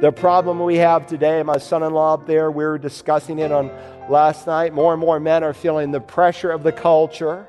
The 0.00 0.12
problem 0.12 0.58
we 0.58 0.76
have 0.76 1.06
today, 1.06 1.42
my 1.42 1.58
son 1.58 1.82
in 1.82 1.92
law 1.94 2.14
up 2.14 2.26
there, 2.26 2.50
we 2.50 2.64
were 2.64 2.78
discussing 2.78 3.38
it 3.38 3.52
on 3.52 3.70
last 4.10 4.46
night. 4.46 4.74
More 4.74 4.92
and 4.92 5.00
more 5.00 5.20
men 5.20 5.44
are 5.44 5.54
feeling 5.54 5.92
the 5.92 6.00
pressure 6.00 6.50
of 6.50 6.62
the 6.62 6.72
culture. 6.72 7.46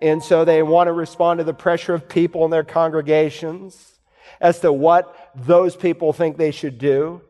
And 0.00 0.22
so 0.22 0.44
they 0.44 0.62
want 0.62 0.88
to 0.88 0.92
respond 0.92 1.38
to 1.38 1.44
the 1.44 1.54
pressure 1.54 1.94
of 1.94 2.08
people 2.08 2.44
in 2.44 2.50
their 2.50 2.64
congregations 2.64 3.98
as 4.40 4.60
to 4.60 4.72
what 4.72 5.32
those 5.34 5.76
people 5.76 6.12
think 6.12 6.36
they 6.36 6.50
should 6.50 6.78
do. 6.78 7.20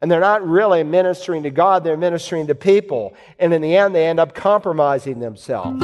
And 0.00 0.10
they're 0.10 0.20
not 0.20 0.46
really 0.46 0.82
ministering 0.82 1.44
to 1.44 1.50
God, 1.50 1.84
they're 1.84 1.96
ministering 1.96 2.48
to 2.48 2.56
people. 2.56 3.14
And 3.38 3.54
in 3.54 3.62
the 3.62 3.76
end, 3.76 3.94
they 3.94 4.06
end 4.06 4.18
up 4.18 4.34
compromising 4.34 5.20
themselves. 5.20 5.80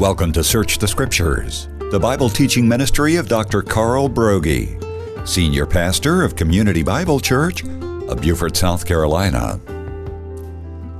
Welcome 0.00 0.32
to 0.32 0.42
Search 0.42 0.78
the 0.78 0.88
Scriptures, 0.88 1.68
the 1.92 2.00
Bible 2.00 2.30
teaching 2.30 2.66
ministry 2.66 3.16
of 3.16 3.28
Dr. 3.28 3.60
Carl 3.60 4.08
Broggi, 4.08 5.28
Senior 5.28 5.66
Pastor 5.66 6.24
of 6.24 6.34
Community 6.34 6.82
Bible 6.82 7.20
Church 7.20 7.64
of 7.64 8.22
Beaufort, 8.22 8.56
South 8.56 8.86
Carolina. 8.86 9.60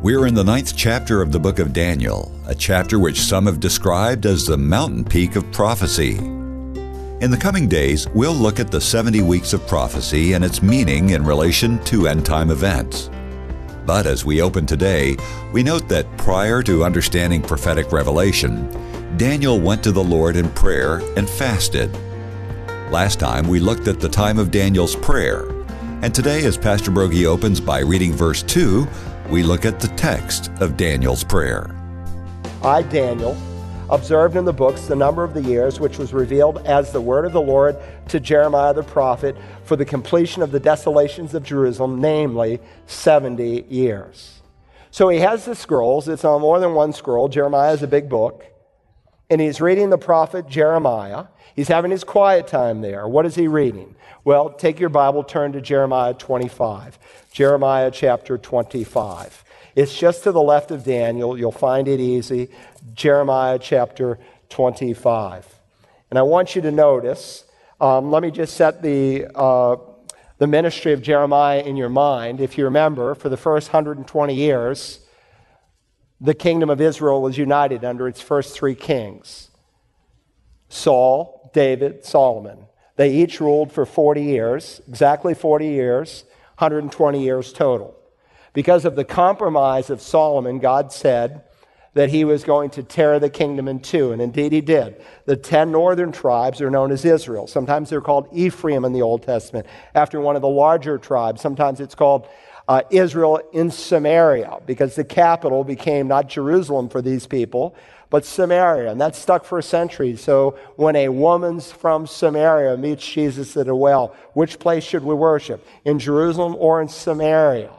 We're 0.03 0.27
in 0.27 0.35
the 0.35 0.45
ninth 0.45 0.77
chapter 0.77 1.23
of 1.23 1.33
the 1.33 1.41
book 1.41 1.59
of 1.59 1.73
Daniel, 1.73 2.31
a 2.47 2.55
chapter 2.55 2.99
which 2.99 3.23
some 3.23 3.47
have 3.47 3.59
described 3.59 4.27
as 4.27 4.45
the 4.45 4.59
mountain 4.59 5.03
peak 5.03 5.35
of 5.35 5.51
prophecy. 5.51 6.19
In 6.19 7.31
the 7.31 7.41
coming 7.41 7.69
days, 7.69 8.07
we'll 8.11 8.35
look 8.35 8.61
at 8.61 8.71
the 8.71 8.79
70 8.79 9.23
weeks 9.23 9.55
of 9.55 9.67
prophecy 9.67 10.35
and 10.35 10.45
its 10.45 10.61
meaning 10.61 11.11
in 11.11 11.25
relation 11.25 11.83
to 11.85 12.07
end 12.07 12.27
time 12.27 12.51
events. 12.51 13.09
But 13.87 14.05
as 14.05 14.27
we 14.27 14.43
open 14.43 14.67
today, 14.67 15.17
we 15.55 15.63
note 15.63 15.89
that 15.89 16.19
prior 16.19 16.63
to 16.65 16.85
understanding 16.85 17.41
prophetic 17.41 17.93
revelation, 17.93 18.69
Daniel 19.19 19.61
went 19.61 19.85
to 19.85 19.93
the 19.93 20.03
Lord 20.03 20.37
in 20.37 20.49
prayer 20.53 21.03
and 21.19 21.29
fasted. 21.29 21.95
Last 22.91 23.21
time 23.21 23.47
we 23.47 23.61
looked 23.61 23.87
at 23.87 24.01
the 24.01 24.09
time 24.09 24.39
of 24.39 24.51
Daniel's 24.51 24.97
prayer, 24.97 25.47
and 26.01 26.15
today, 26.15 26.45
as 26.47 26.57
Pastor 26.57 26.91
Broggi 26.91 27.27
opens 27.27 27.61
by 27.61 27.81
reading 27.81 28.13
verse 28.13 28.43
2, 28.43 28.89
we 29.29 29.43
look 29.43 29.67
at 29.67 29.81
the 29.81 29.89
text 29.89 30.51
of 30.61 30.79
Daniel's 30.79 31.25
prayer. 31.25 31.77
I, 32.63 32.83
Daniel, 32.83 33.37
observed 33.91 34.35
in 34.35 34.47
the 34.47 34.53
books 34.53 34.87
the 34.87 34.97
number 34.97 35.23
of 35.23 35.35
the 35.35 35.43
years 35.43 35.79
which 35.79 35.99
was 35.99 36.15
revealed 36.15 36.67
as 36.67 36.91
the 36.91 37.01
word 37.01 37.27
of 37.27 37.33
the 37.33 37.41
Lord 37.41 37.77
to 38.09 38.19
Jeremiah 38.19 38.73
the 38.73 38.83
prophet 38.83 39.37
for 39.65 39.77
the 39.77 39.85
completion 39.85 40.43
of 40.43 40.53
the 40.53 40.61
desolations 40.61 41.35
of 41.35 41.43
Jerusalem, 41.43 42.01
namely 42.01 42.61
70 42.87 43.67
years. 43.69 44.41
So 44.91 45.11
he 45.11 45.19
has 45.19 45.45
the 45.45 45.55
scrolls. 45.55 46.09
It's 46.09 46.25
on 46.25 46.41
more 46.41 46.59
than 46.59 46.73
one 46.73 46.95
scroll. 46.95 47.29
Jeremiah 47.29 47.75
is 47.75 47.83
a 47.83 47.87
big 47.87 48.09
book. 48.09 48.47
And 49.33 49.41
he's 49.41 49.63
reading 49.63 49.89
the 49.89 49.97
prophet 49.97 50.47
Jeremiah. 50.47 51.25
He's 51.57 51.69
having 51.69 51.91
his 51.91 52.05
quiet 52.05 52.47
time 52.47 52.83
there. 52.83 53.09
What 53.09 53.25
is 53.25 53.35
he 53.35 53.49
reading? 53.49 53.97
Well, 54.25 54.51
take 54.51 54.79
your 54.79 54.91
Bible, 54.91 55.25
turn 55.25 55.53
to 55.53 55.61
Jeremiah 55.63 56.13
25. 56.13 56.99
Jeremiah 57.33 57.91
chapter 57.91 58.37
25. 58.37 59.43
It's 59.75 59.99
just 59.99 60.25
to 60.25 60.33
the 60.33 60.43
left 60.43 60.71
of 60.71 60.85
Daniel. 60.85 61.39
You'll 61.39 61.51
find 61.51 61.89
it 61.89 61.99
easy. 61.99 62.51
Jeremiah 62.93 63.59
chapter 63.59 64.19
25. 64.51 65.47
And 66.11 66.19
I 66.19 66.23
want 66.23 66.55
you 66.55 66.61
to 66.61 66.71
notice, 66.71 67.45
um, 67.81 68.11
let 68.11 68.23
me 68.23 68.31
just 68.31 68.55
set 68.55 68.83
the, 68.83 69.29
uh, 69.35 69.77
the 70.37 70.47
ministry 70.47 70.93
of 70.93 71.01
Jeremiah 71.01 71.63
in 71.63 71.79
your 71.79 71.89
mind. 71.89 72.43
If 72.43 72.59
you 72.59 72.65
remember, 72.65 73.15
for 73.15 73.31
the 73.31 73.39
first 73.39 73.69
120 73.73 74.35
years, 74.35 75.02
the 76.23 76.35
kingdom 76.35 76.71
of 76.71 76.81
Israel 76.81 77.21
was 77.21 77.37
united 77.37 77.85
under 77.85 78.07
its 78.07 78.21
first 78.21 78.55
three 78.55 78.77
kings 78.77 79.51
Saul, 80.69 81.51
David, 81.53 82.03
Solomon. 82.05 82.67
They 82.97 83.13
each 83.13 83.41
ruled 83.41 83.73
for 83.73 83.85
40 83.85 84.23
years, 84.23 84.81
exactly 84.89 85.35
40 85.35 85.67
years, 85.67 86.25
120 86.57 87.23
years 87.23 87.53
total. 87.53 87.95
Because 88.55 88.85
of 88.85 88.97
the 88.97 89.05
compromise 89.05 89.91
of 89.91 90.01
Solomon, 90.01 90.61
God 90.61 90.93
said 90.93 91.43
that 91.95 92.11
he 92.11 92.25
was 92.25 92.45
going 92.45 92.71
to 92.71 92.83
tear 92.83 93.19
the 93.19 93.29
kingdom 93.29 93.69
in 93.69 93.81
two, 93.81 94.13
and 94.13 94.23
indeed 94.23 94.53
he 94.53 94.63
did. 94.63 95.03
The 95.27 95.37
ten 95.37 95.73
northern 95.73 96.13
tribes 96.13 96.63
are 96.63 96.71
known 96.71 96.91
as 96.91 97.05
Israel. 97.05 97.47
Sometimes 97.47 97.91
they're 97.91 98.01
called 98.01 98.29
Ephraim 98.33 98.85
in 98.85 98.93
the 98.93 99.03
Old 99.03 99.23
Testament, 99.23 99.67
after 99.95 100.21
one 100.21 100.37
of 100.37 100.43
the 100.43 100.49
larger 100.49 100.97
tribes. 100.97 101.43
Sometimes 101.43 101.81
it's 101.81 101.95
called 101.95 102.29
uh, 102.69 102.83
Israel 102.91 103.41
in 103.53 103.71
Samaria, 103.71 104.59
because 104.67 104.95
the 104.95 105.05
capital 105.05 105.65
became 105.65 106.09
not 106.09 106.29
Jerusalem 106.29 106.89
for 106.89 107.03
these 107.03 107.27
people, 107.27 107.75
but 108.11 108.25
Samaria. 108.25 108.91
And 108.91 109.01
that 109.01 109.17
stuck 109.17 109.45
for 109.45 109.61
centuries. 109.63 110.21
So 110.21 110.59
when 110.77 110.97
a 110.97 111.09
woman's 111.09 111.73
from 111.73 112.07
Samaria 112.07 112.77
meets 112.77 113.07
Jesus 113.07 113.57
at 113.57 113.69
a 113.69 113.75
well, 113.75 114.15
which 114.35 114.59
place 114.59 114.85
should 114.85 115.03
we 115.03 115.15
worship? 115.15 115.67
In 115.85 115.99
Jerusalem 115.99 116.55
or 116.59 116.83
in 116.83 116.89
Samaria? 116.89 117.73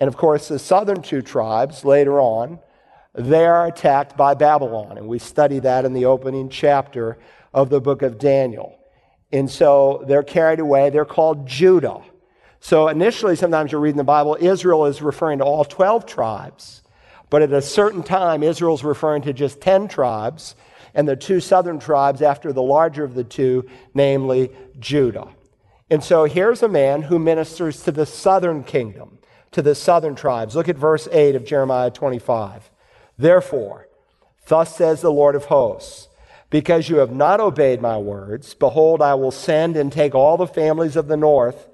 And 0.00 0.08
of 0.08 0.16
course, 0.16 0.48
the 0.48 0.58
southern 0.58 1.02
two 1.02 1.22
tribes 1.22 1.84
later 1.84 2.20
on, 2.20 2.58
they 3.14 3.44
are 3.44 3.66
attacked 3.66 4.16
by 4.16 4.34
Babylon. 4.34 4.98
And 4.98 5.06
we 5.06 5.18
study 5.18 5.60
that 5.60 5.84
in 5.84 5.92
the 5.92 6.06
opening 6.06 6.48
chapter 6.48 7.18
of 7.52 7.70
the 7.70 7.80
book 7.80 8.02
of 8.02 8.18
Daniel. 8.18 8.78
And 9.32 9.50
so 9.50 10.04
they're 10.08 10.22
carried 10.22 10.60
away. 10.60 10.90
They're 10.90 11.04
called 11.04 11.46
Judah. 11.46 12.00
So 12.64 12.88
initially, 12.88 13.36
sometimes 13.36 13.72
you're 13.72 13.80
reading 13.82 13.98
the 13.98 14.04
Bible, 14.04 14.38
Israel 14.40 14.86
is 14.86 15.02
referring 15.02 15.40
to 15.40 15.44
all 15.44 15.66
12 15.66 16.06
tribes. 16.06 16.82
But 17.28 17.42
at 17.42 17.52
a 17.52 17.60
certain 17.60 18.02
time, 18.02 18.42
Israel's 18.42 18.82
referring 18.82 19.20
to 19.24 19.34
just 19.34 19.60
10 19.60 19.86
tribes, 19.86 20.56
and 20.94 21.06
the 21.06 21.14
two 21.14 21.40
southern 21.40 21.78
tribes 21.78 22.22
after 22.22 22.54
the 22.54 22.62
larger 22.62 23.04
of 23.04 23.12
the 23.12 23.22
two, 23.22 23.68
namely 23.92 24.50
Judah. 24.80 25.28
And 25.90 26.02
so 26.02 26.24
here's 26.24 26.62
a 26.62 26.68
man 26.68 27.02
who 27.02 27.18
ministers 27.18 27.82
to 27.82 27.92
the 27.92 28.06
southern 28.06 28.64
kingdom, 28.64 29.18
to 29.50 29.60
the 29.60 29.74
southern 29.74 30.14
tribes. 30.14 30.56
Look 30.56 30.70
at 30.70 30.78
verse 30.78 31.06
8 31.12 31.34
of 31.34 31.44
Jeremiah 31.44 31.90
25. 31.90 32.70
Therefore, 33.18 33.88
thus 34.48 34.74
says 34.74 35.02
the 35.02 35.12
Lord 35.12 35.34
of 35.34 35.44
hosts, 35.44 36.08
because 36.48 36.88
you 36.88 36.96
have 36.96 37.12
not 37.12 37.40
obeyed 37.40 37.82
my 37.82 37.98
words, 37.98 38.54
behold, 38.54 39.02
I 39.02 39.12
will 39.16 39.32
send 39.32 39.76
and 39.76 39.92
take 39.92 40.14
all 40.14 40.38
the 40.38 40.46
families 40.46 40.96
of 40.96 41.08
the 41.08 41.16
north, 41.18 41.68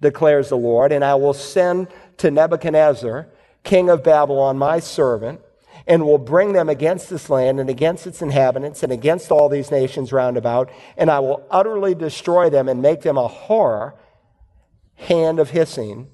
declares 0.00 0.48
the 0.48 0.56
Lord, 0.56 0.92
and 0.92 1.04
I 1.04 1.14
will 1.14 1.34
send 1.34 1.88
to 2.18 2.30
Nebuchadnezzar 2.30 3.28
king 3.64 3.90
of 3.90 4.02
Babylon, 4.02 4.56
my 4.58 4.78
servant, 4.78 5.40
and 5.86 6.04
will 6.04 6.18
bring 6.18 6.52
them 6.52 6.68
against 6.68 7.10
this 7.10 7.30
land 7.30 7.60
and 7.60 7.70
against 7.70 8.06
its 8.06 8.22
inhabitants 8.22 8.82
and 8.82 8.92
against 8.92 9.30
all 9.30 9.48
these 9.48 9.70
nations 9.70 10.12
round 10.12 10.36
about, 10.36 10.70
and 10.96 11.10
I 11.10 11.18
will 11.20 11.46
utterly 11.50 11.94
destroy 11.94 12.50
them 12.50 12.68
and 12.68 12.82
make 12.82 13.02
them 13.02 13.16
a 13.16 13.28
horror 13.28 13.94
hand 14.96 15.38
of 15.38 15.50
hissing, 15.50 16.08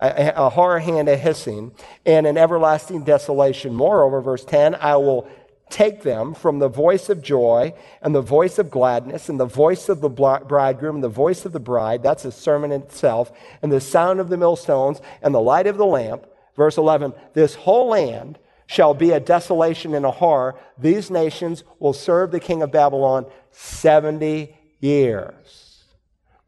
a, 0.00 0.32
a 0.36 0.50
horror 0.50 0.80
hand 0.80 1.08
of 1.08 1.20
hissing, 1.20 1.72
and 2.04 2.26
an 2.26 2.36
everlasting 2.36 3.04
desolation. 3.04 3.74
Moreover, 3.74 4.20
verse 4.20 4.44
10, 4.44 4.74
I 4.74 4.96
will 4.96 5.28
take 5.74 6.02
them 6.02 6.34
from 6.34 6.58
the 6.58 6.68
voice 6.68 7.08
of 7.08 7.20
joy 7.20 7.74
and 8.00 8.14
the 8.14 8.22
voice 8.22 8.58
of 8.58 8.70
gladness 8.70 9.28
and 9.28 9.40
the 9.40 9.44
voice 9.44 9.88
of 9.88 10.00
the 10.00 10.08
bridegroom 10.08 10.96
and 10.96 11.04
the 11.04 11.08
voice 11.08 11.44
of 11.44 11.52
the 11.52 11.60
bride. 11.60 12.02
That's 12.02 12.24
a 12.24 12.32
sermon 12.32 12.72
in 12.72 12.82
itself. 12.82 13.32
And 13.62 13.72
the 13.72 13.80
sound 13.80 14.20
of 14.20 14.28
the 14.28 14.36
millstones 14.36 15.00
and 15.20 15.34
the 15.34 15.40
light 15.40 15.66
of 15.66 15.76
the 15.76 15.86
lamp 15.86 16.26
Verse 16.56 16.76
11 16.76 17.12
This 17.32 17.54
whole 17.54 17.88
land 17.88 18.38
shall 18.66 18.94
be 18.94 19.10
a 19.10 19.20
desolation 19.20 19.94
and 19.94 20.06
a 20.06 20.10
horror. 20.10 20.54
These 20.78 21.10
nations 21.10 21.64
will 21.78 21.92
serve 21.92 22.30
the 22.30 22.40
king 22.40 22.62
of 22.62 22.72
Babylon 22.72 23.26
70 23.50 24.56
years. 24.80 25.84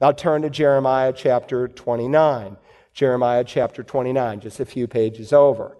Now 0.01 0.13
turn 0.13 0.43
to 0.43 0.51
Jeremiah 0.51 1.13
chapter 1.13 1.69
29. 1.69 2.57
Jeremiah 2.93 3.45
chapter 3.45 3.83
29, 3.83 4.41
just 4.41 4.61
a 4.61 4.65
few 4.65 4.87
pages 4.87 5.33
over. 5.33 5.76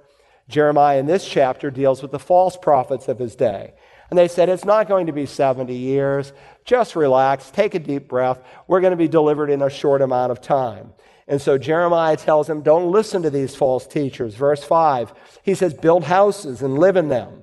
Jeremiah 0.49 0.99
in 0.99 1.07
this 1.07 1.27
chapter 1.27 1.71
deals 1.71 2.03
with 2.03 2.13
the 2.13 2.19
false 2.19 2.57
prophets 2.57 3.09
of 3.09 3.19
his 3.19 3.35
day. 3.35 3.75
And 4.11 4.19
they 4.19 4.29
said, 4.29 4.49
It's 4.49 4.65
not 4.65 4.89
going 4.89 5.07
to 5.07 5.13
be 5.13 5.27
70 5.27 5.75
years. 5.75 6.33
Just 6.65 6.97
relax, 6.97 7.51
take 7.51 7.75
a 7.75 7.79
deep 7.79 8.09
breath. 8.09 8.41
We're 8.69 8.81
going 8.81 8.93
to 8.93 8.97
be 8.97 9.09
delivered 9.09 9.51
in 9.51 9.63
a 9.63 9.71
short 9.71 10.03
amount 10.03 10.33
of 10.33 10.41
time. 10.41 10.93
And 11.29 11.43
so 11.43 11.59
Jeremiah 11.59 12.17
tells 12.17 12.49
him, 12.49 12.63
Don't 12.63 12.93
listen 12.93 13.23
to 13.23 13.31
these 13.31 13.57
false 13.57 13.87
teachers. 13.87 14.37
Verse 14.37 14.63
5, 14.63 15.13
he 15.43 15.55
says, 15.55 15.75
Build 15.75 16.05
houses 16.05 16.63
and 16.63 16.79
live 16.79 16.97
in 16.97 17.09
them, 17.09 17.43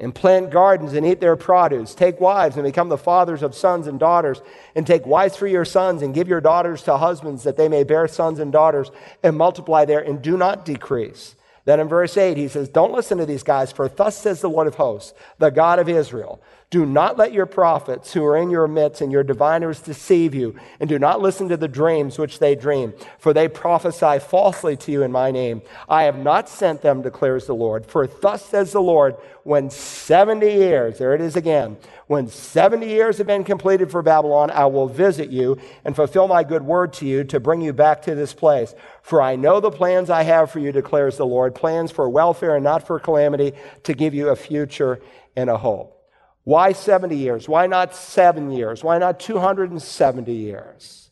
and 0.00 0.12
plant 0.12 0.50
gardens 0.50 0.94
and 0.94 1.06
eat 1.06 1.20
their 1.20 1.36
produce. 1.36 1.94
Take 1.94 2.20
wives 2.20 2.56
and 2.56 2.64
become 2.64 2.88
the 2.88 2.98
fathers 2.98 3.44
of 3.44 3.54
sons 3.54 3.86
and 3.86 4.00
daughters, 4.00 4.42
and 4.74 4.84
take 4.84 5.06
wives 5.06 5.36
for 5.36 5.46
your 5.46 5.64
sons, 5.64 6.02
and 6.02 6.14
give 6.14 6.26
your 6.26 6.40
daughters 6.40 6.82
to 6.82 6.96
husbands 6.96 7.44
that 7.44 7.56
they 7.56 7.68
may 7.68 7.84
bear 7.84 8.08
sons 8.08 8.40
and 8.40 8.50
daughters, 8.50 8.90
and 9.22 9.36
multiply 9.36 9.84
there, 9.84 10.00
and 10.00 10.20
do 10.20 10.36
not 10.36 10.64
decrease. 10.64 11.36
Then 11.64 11.78
in 11.78 11.88
verse 11.88 12.16
8, 12.16 12.36
he 12.36 12.48
says, 12.48 12.68
Don't 12.68 12.92
listen 12.92 13.18
to 13.18 13.26
these 13.26 13.44
guys, 13.44 13.70
for 13.70 13.88
thus 13.88 14.18
says 14.18 14.40
the 14.40 14.50
Lord 14.50 14.66
of 14.66 14.74
hosts, 14.74 15.14
the 15.38 15.50
God 15.50 15.78
of 15.78 15.88
Israel. 15.88 16.42
Do 16.70 16.86
not 16.86 17.18
let 17.18 17.34
your 17.34 17.44
prophets 17.44 18.14
who 18.14 18.24
are 18.24 18.36
in 18.36 18.48
your 18.48 18.66
midst 18.66 19.02
and 19.02 19.12
your 19.12 19.22
diviners 19.22 19.80
deceive 19.80 20.34
you, 20.34 20.56
and 20.80 20.88
do 20.88 20.98
not 20.98 21.20
listen 21.20 21.50
to 21.50 21.56
the 21.58 21.68
dreams 21.68 22.18
which 22.18 22.38
they 22.38 22.54
dream, 22.54 22.94
for 23.18 23.34
they 23.34 23.46
prophesy 23.46 24.18
falsely 24.18 24.74
to 24.78 24.90
you 24.90 25.02
in 25.02 25.12
my 25.12 25.30
name. 25.30 25.60
I 25.86 26.04
have 26.04 26.18
not 26.18 26.48
sent 26.48 26.80
them, 26.80 27.02
declares 27.02 27.46
the 27.46 27.54
Lord. 27.54 27.84
For 27.84 28.06
thus 28.06 28.46
says 28.46 28.72
the 28.72 28.80
Lord, 28.80 29.16
when 29.44 29.68
70 29.68 30.46
years, 30.46 30.96
there 30.96 31.14
it 31.14 31.20
is 31.20 31.36
again, 31.36 31.76
when 32.06 32.28
70 32.28 32.86
years 32.86 33.18
have 33.18 33.26
been 33.26 33.44
completed 33.44 33.90
for 33.90 34.00
Babylon, 34.02 34.50
I 34.50 34.66
will 34.66 34.88
visit 34.88 35.28
you 35.28 35.58
and 35.84 35.94
fulfill 35.94 36.26
my 36.26 36.42
good 36.42 36.62
word 36.62 36.94
to 36.94 37.06
you 37.06 37.24
to 37.24 37.38
bring 37.38 37.60
you 37.60 37.74
back 37.74 38.02
to 38.02 38.14
this 38.14 38.32
place. 38.32 38.74
For 39.02 39.20
I 39.20 39.36
know 39.36 39.60
the 39.60 39.70
plans 39.70 40.10
I 40.10 40.22
have 40.22 40.50
for 40.50 40.58
you, 40.58 40.72
declares 40.72 41.16
the 41.16 41.26
Lord 41.26 41.54
plans 41.54 41.90
for 41.90 42.08
welfare 42.08 42.54
and 42.54 42.64
not 42.64 42.86
for 42.86 42.98
calamity, 42.98 43.52
to 43.82 43.94
give 43.94 44.14
you 44.14 44.28
a 44.28 44.36
future 44.36 45.00
and 45.36 45.50
a 45.50 45.56
hope. 45.56 45.98
Why 46.44 46.72
70 46.72 47.16
years? 47.16 47.48
Why 47.48 47.66
not 47.66 47.94
seven 47.94 48.50
years? 48.50 48.82
Why 48.82 48.98
not 48.98 49.20
270 49.20 50.32
years? 50.32 51.10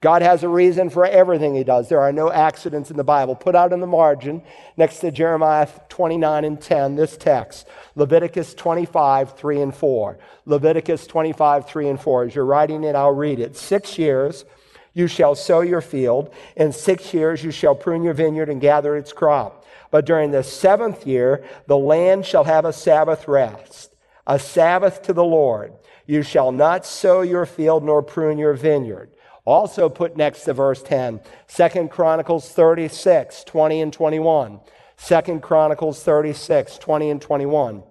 God 0.00 0.22
has 0.22 0.42
a 0.42 0.48
reason 0.48 0.88
for 0.88 1.04
everything 1.04 1.54
he 1.54 1.62
does. 1.62 1.90
There 1.90 2.00
are 2.00 2.12
no 2.12 2.32
accidents 2.32 2.90
in 2.90 2.96
the 2.96 3.04
Bible. 3.04 3.34
Put 3.34 3.54
out 3.54 3.74
in 3.74 3.80
the 3.80 3.86
margin 3.86 4.42
next 4.78 5.00
to 5.00 5.10
Jeremiah 5.10 5.68
29 5.90 6.44
and 6.44 6.60
10, 6.60 6.96
this 6.96 7.18
text 7.18 7.66
Leviticus 7.96 8.54
25, 8.54 9.36
3 9.36 9.60
and 9.60 9.74
4. 9.74 10.18
Leviticus 10.46 11.06
25, 11.06 11.66
3 11.66 11.88
and 11.88 12.00
4. 12.00 12.24
As 12.24 12.34
you're 12.34 12.46
writing 12.46 12.82
it, 12.82 12.96
I'll 12.96 13.14
read 13.14 13.40
it. 13.40 13.58
Six 13.58 13.98
years 13.98 14.46
you 14.92 15.06
shall 15.06 15.34
sow 15.34 15.60
your 15.60 15.80
field, 15.80 16.34
in 16.56 16.72
six 16.72 17.14
years 17.14 17.44
you 17.44 17.50
shall 17.50 17.74
prune 17.74 18.02
your 18.02 18.14
vineyard 18.14 18.48
and 18.48 18.60
gather 18.60 18.96
its 18.96 19.12
crop. 19.12 19.64
But 19.90 20.06
during 20.06 20.30
the 20.30 20.42
seventh 20.42 21.06
year, 21.06 21.44
the 21.66 21.76
land 21.76 22.26
shall 22.26 22.44
have 22.44 22.64
a 22.64 22.72
Sabbath 22.72 23.28
rest 23.28 23.90
a 24.26 24.38
Sabbath 24.38 25.02
to 25.02 25.12
the 25.12 25.24
Lord. 25.24 25.72
You 26.06 26.22
shall 26.22 26.52
not 26.52 26.86
sow 26.86 27.22
your 27.22 27.46
field 27.46 27.82
nor 27.82 28.02
prune 28.02 28.38
your 28.38 28.54
vineyard. 28.54 29.10
Also 29.44 29.88
put 29.88 30.16
next 30.16 30.44
to 30.44 30.54
verse 30.54 30.82
10, 30.82 31.20
2 31.48 31.88
Chronicles 31.88 32.48
36, 32.52 33.42
20 33.44 33.80
and 33.80 33.92
21. 33.92 34.60
2 35.04 35.40
Chronicles 35.40 36.02
36, 36.02 36.78
20 36.78 37.10
and 37.10 37.22
21. 37.22 37.82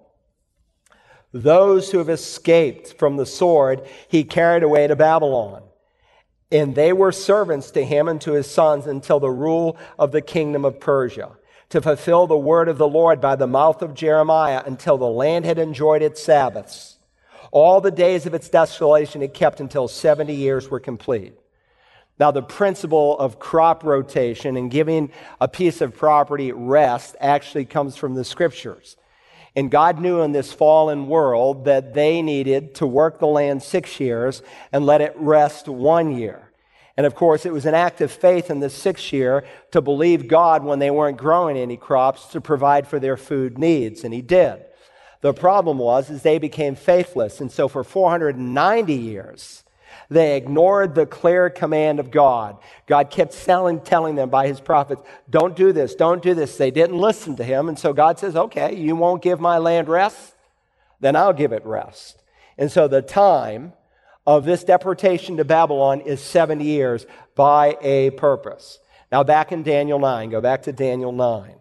Those 1.32 1.90
who 1.90 1.98
have 1.98 2.08
escaped 2.08 2.98
from 2.98 3.16
the 3.16 3.26
sword, 3.26 3.86
he 4.08 4.24
carried 4.24 4.62
away 4.62 4.86
to 4.86 4.96
Babylon. 4.96 5.62
And 6.52 6.74
they 6.74 6.92
were 6.92 7.12
servants 7.12 7.70
to 7.72 7.84
him 7.84 8.08
and 8.08 8.20
to 8.22 8.32
his 8.32 8.50
sons 8.50 8.86
until 8.86 9.20
the 9.20 9.30
rule 9.30 9.76
of 9.98 10.12
the 10.12 10.20
kingdom 10.20 10.64
of 10.64 10.80
Persia 10.80 11.30
to 11.70 11.80
fulfill 11.80 12.26
the 12.26 12.36
word 12.36 12.68
of 12.68 12.78
the 12.78 12.88
Lord 12.88 13.20
by 13.20 13.36
the 13.36 13.46
mouth 13.46 13.80
of 13.80 13.94
Jeremiah 13.94 14.62
until 14.66 14.98
the 14.98 15.06
land 15.06 15.44
had 15.44 15.58
enjoyed 15.58 16.02
its 16.02 16.22
Sabbaths. 16.22 16.98
All 17.52 17.80
the 17.80 17.92
days 17.92 18.26
of 18.26 18.34
its 18.34 18.48
desolation 18.48 19.22
it 19.22 19.34
kept 19.34 19.60
until 19.60 19.88
70 19.88 20.34
years 20.34 20.68
were 20.68 20.80
complete. 20.80 21.34
Now, 22.18 22.30
the 22.32 22.42
principle 22.42 23.18
of 23.18 23.38
crop 23.38 23.82
rotation 23.82 24.56
and 24.56 24.70
giving 24.70 25.10
a 25.40 25.48
piece 25.48 25.80
of 25.80 25.96
property 25.96 26.52
rest 26.52 27.16
actually 27.18 27.64
comes 27.64 27.96
from 27.96 28.14
the 28.14 28.24
scriptures. 28.24 28.96
And 29.56 29.70
God 29.70 30.00
knew 30.00 30.20
in 30.20 30.32
this 30.32 30.52
fallen 30.52 31.08
world 31.08 31.64
that 31.64 31.94
they 31.94 32.22
needed 32.22 32.74
to 32.76 32.86
work 32.86 33.18
the 33.18 33.26
land 33.26 33.62
six 33.62 33.98
years 33.98 34.42
and 34.72 34.86
let 34.86 35.00
it 35.00 35.14
rest 35.16 35.68
one 35.68 36.16
year. 36.16 36.50
And 36.96 37.06
of 37.06 37.14
course, 37.14 37.46
it 37.46 37.52
was 37.52 37.66
an 37.66 37.74
act 37.74 38.00
of 38.00 38.12
faith 38.12 38.50
in 38.50 38.60
the 38.60 38.70
sixth 38.70 39.12
year 39.12 39.44
to 39.70 39.80
believe 39.80 40.28
God 40.28 40.64
when 40.64 40.78
they 40.78 40.90
weren't 40.90 41.16
growing 41.16 41.56
any 41.56 41.76
crops 41.76 42.26
to 42.26 42.40
provide 42.40 42.86
for 42.86 42.98
their 42.98 43.16
food 43.16 43.58
needs, 43.58 44.04
and 44.04 44.12
He 44.12 44.22
did. 44.22 44.64
The 45.20 45.32
problem 45.32 45.78
was 45.78 46.10
is 46.10 46.22
they 46.22 46.38
became 46.38 46.74
faithless, 46.74 47.40
and 47.40 47.50
so 47.50 47.68
for 47.68 47.84
490 47.84 48.94
years, 48.94 49.64
they 50.10 50.36
ignored 50.36 50.94
the 50.94 51.06
clear 51.06 51.48
command 51.48 52.00
of 52.00 52.10
God. 52.10 52.58
God 52.86 53.10
kept 53.10 53.32
telling, 53.44 53.80
telling 53.80 54.16
them 54.16 54.28
by 54.28 54.48
his 54.48 54.60
prophets, 54.60 55.02
don't 55.30 55.54
do 55.54 55.72
this, 55.72 55.94
don't 55.94 56.22
do 56.22 56.34
this. 56.34 56.56
They 56.56 56.72
didn't 56.72 56.98
listen 56.98 57.36
to 57.36 57.44
him. 57.44 57.68
And 57.68 57.78
so 57.78 57.92
God 57.92 58.18
says, 58.18 58.34
okay, 58.34 58.74
you 58.74 58.96
won't 58.96 59.22
give 59.22 59.40
my 59.40 59.58
land 59.58 59.88
rest? 59.88 60.34
Then 60.98 61.14
I'll 61.14 61.32
give 61.32 61.52
it 61.52 61.64
rest. 61.64 62.22
And 62.58 62.72
so 62.72 62.88
the 62.88 63.02
time 63.02 63.72
of 64.26 64.44
this 64.44 64.64
deportation 64.64 65.36
to 65.36 65.44
Babylon 65.44 66.00
is 66.00 66.20
70 66.20 66.64
years 66.64 67.06
by 67.36 67.76
a 67.80 68.10
purpose. 68.10 68.80
Now, 69.12 69.22
back 69.22 69.52
in 69.52 69.62
Daniel 69.62 69.98
9, 69.98 70.30
go 70.30 70.40
back 70.40 70.62
to 70.62 70.72
Daniel 70.72 71.12
9. 71.12 71.54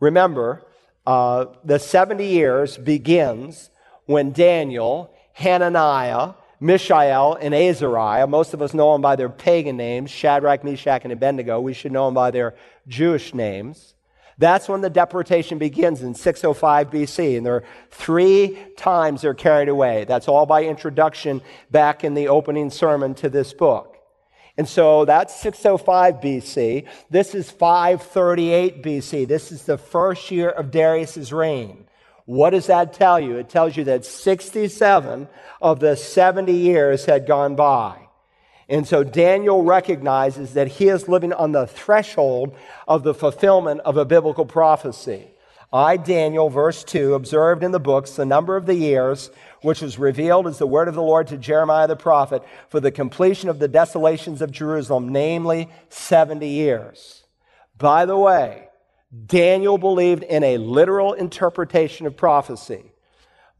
Remember, 0.00 0.66
uh, 1.06 1.46
the 1.64 1.78
70 1.78 2.26
years 2.26 2.76
begins 2.76 3.70
when 4.06 4.32
Daniel, 4.32 5.12
Hananiah, 5.34 6.34
Mishael, 6.62 7.36
and 7.40 7.52
Azariah, 7.52 8.28
most 8.28 8.54
of 8.54 8.62
us 8.62 8.72
know 8.72 8.92
them 8.92 9.02
by 9.02 9.16
their 9.16 9.28
pagan 9.28 9.76
names, 9.76 10.12
Shadrach, 10.12 10.62
Meshach, 10.62 11.02
and 11.02 11.12
Abednego. 11.12 11.60
We 11.60 11.74
should 11.74 11.90
know 11.90 12.06
them 12.06 12.14
by 12.14 12.30
their 12.30 12.54
Jewish 12.86 13.34
names. 13.34 13.94
That's 14.38 14.68
when 14.68 14.80
the 14.80 14.88
deportation 14.88 15.58
begins 15.58 16.02
in 16.02 16.14
605 16.14 16.90
BC. 16.90 17.36
And 17.36 17.44
there 17.44 17.56
are 17.56 17.64
three 17.90 18.56
times 18.76 19.22
they're 19.22 19.34
carried 19.34 19.68
away. 19.68 20.04
That's 20.04 20.28
all 20.28 20.46
by 20.46 20.64
introduction 20.64 21.42
back 21.72 22.04
in 22.04 22.14
the 22.14 22.28
opening 22.28 22.70
sermon 22.70 23.14
to 23.16 23.28
this 23.28 23.52
book. 23.52 23.96
And 24.56 24.68
so 24.68 25.04
that's 25.04 25.34
605 25.40 26.20
BC. 26.20 26.86
This 27.10 27.34
is 27.34 27.50
538 27.50 28.82
BC. 28.82 29.26
This 29.26 29.50
is 29.50 29.64
the 29.64 29.78
first 29.78 30.30
year 30.30 30.50
of 30.50 30.70
Darius's 30.70 31.32
reign. 31.32 31.86
What 32.24 32.50
does 32.50 32.66
that 32.66 32.92
tell 32.92 33.18
you? 33.18 33.36
It 33.36 33.48
tells 33.48 33.76
you 33.76 33.84
that 33.84 34.04
67 34.04 35.28
of 35.60 35.80
the 35.80 35.96
70 35.96 36.52
years 36.52 37.04
had 37.04 37.26
gone 37.26 37.56
by. 37.56 37.98
And 38.68 38.86
so 38.86 39.04
Daniel 39.04 39.62
recognizes 39.64 40.54
that 40.54 40.68
he 40.68 40.88
is 40.88 41.08
living 41.08 41.32
on 41.32 41.52
the 41.52 41.66
threshold 41.66 42.56
of 42.86 43.02
the 43.02 43.14
fulfillment 43.14 43.80
of 43.80 43.96
a 43.96 44.04
biblical 44.04 44.46
prophecy. 44.46 45.28
I, 45.72 45.96
Daniel, 45.96 46.50
verse 46.50 46.84
2, 46.84 47.14
observed 47.14 47.64
in 47.64 47.72
the 47.72 47.80
books 47.80 48.12
the 48.12 48.26
number 48.26 48.56
of 48.56 48.66
the 48.66 48.74
years 48.74 49.30
which 49.62 49.80
was 49.80 49.98
revealed 49.98 50.46
as 50.46 50.58
the 50.58 50.66
word 50.66 50.86
of 50.86 50.94
the 50.94 51.02
Lord 51.02 51.28
to 51.28 51.38
Jeremiah 51.38 51.88
the 51.88 51.96
prophet 51.96 52.42
for 52.68 52.78
the 52.78 52.90
completion 52.90 53.48
of 53.48 53.58
the 53.58 53.68
desolations 53.68 54.42
of 54.42 54.50
Jerusalem, 54.50 55.08
namely 55.08 55.70
70 55.88 56.46
years. 56.46 57.24
By 57.78 58.04
the 58.04 58.18
way, 58.18 58.68
Daniel 59.26 59.76
believed 59.76 60.22
in 60.22 60.42
a 60.42 60.56
literal 60.56 61.12
interpretation 61.12 62.06
of 62.06 62.16
prophecy. 62.16 62.92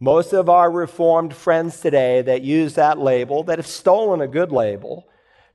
Most 0.00 0.32
of 0.32 0.48
our 0.48 0.70
Reformed 0.70 1.34
friends 1.34 1.80
today 1.80 2.22
that 2.22 2.42
use 2.42 2.74
that 2.74 2.98
label, 2.98 3.42
that 3.44 3.58
have 3.58 3.66
stolen 3.66 4.22
a 4.22 4.26
good 4.26 4.50
label, 4.50 5.06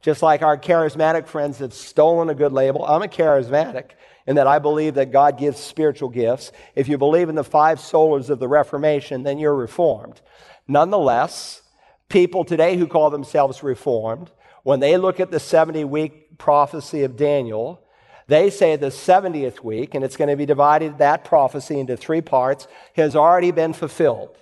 just 0.01 0.21
like 0.21 0.43
our 0.43 0.57
charismatic 0.57 1.27
friends 1.27 1.57
have 1.57 1.73
stolen 1.73 2.29
a 2.29 2.35
good 2.35 2.53
label. 2.53 2.85
I'm 2.85 3.01
a 3.01 3.07
charismatic 3.07 3.91
in 4.27 4.35
that 4.35 4.45
I 4.45 4.59
believe 4.59 4.93
that 4.93 5.11
God 5.11 5.39
gives 5.39 5.59
spiritual 5.59 6.09
gifts. 6.09 6.51
If 6.75 6.87
you 6.87 6.97
believe 6.97 7.27
in 7.27 7.35
the 7.35 7.43
five 7.43 7.79
solas 7.79 8.29
of 8.29 8.39
the 8.39 8.47
Reformation, 8.47 9.23
then 9.23 9.39
you're 9.39 9.55
Reformed. 9.55 10.21
Nonetheless, 10.67 11.63
people 12.07 12.45
today 12.45 12.77
who 12.77 12.87
call 12.87 13.09
themselves 13.09 13.63
Reformed, 13.63 14.29
when 14.63 14.79
they 14.79 14.97
look 14.97 15.19
at 15.19 15.31
the 15.31 15.39
70 15.39 15.85
week 15.85 16.37
prophecy 16.37 17.03
of 17.03 17.17
Daniel, 17.17 17.81
they 18.27 18.49
say 18.49 18.75
the 18.75 18.87
70th 18.87 19.63
week, 19.63 19.95
and 19.95 20.03
it's 20.03 20.17
going 20.17 20.29
to 20.29 20.35
be 20.35 20.45
divided, 20.45 20.97
that 20.97 21.23
prophecy, 21.23 21.79
into 21.79 21.95
three 21.97 22.21
parts, 22.21 22.67
has 22.95 23.15
already 23.15 23.51
been 23.51 23.73
fulfilled. 23.73 24.37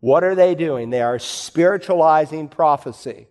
What 0.00 0.22
are 0.22 0.34
they 0.34 0.54
doing? 0.54 0.90
They 0.90 1.02
are 1.02 1.18
spiritualizing 1.18 2.48
prophecy. 2.48 3.26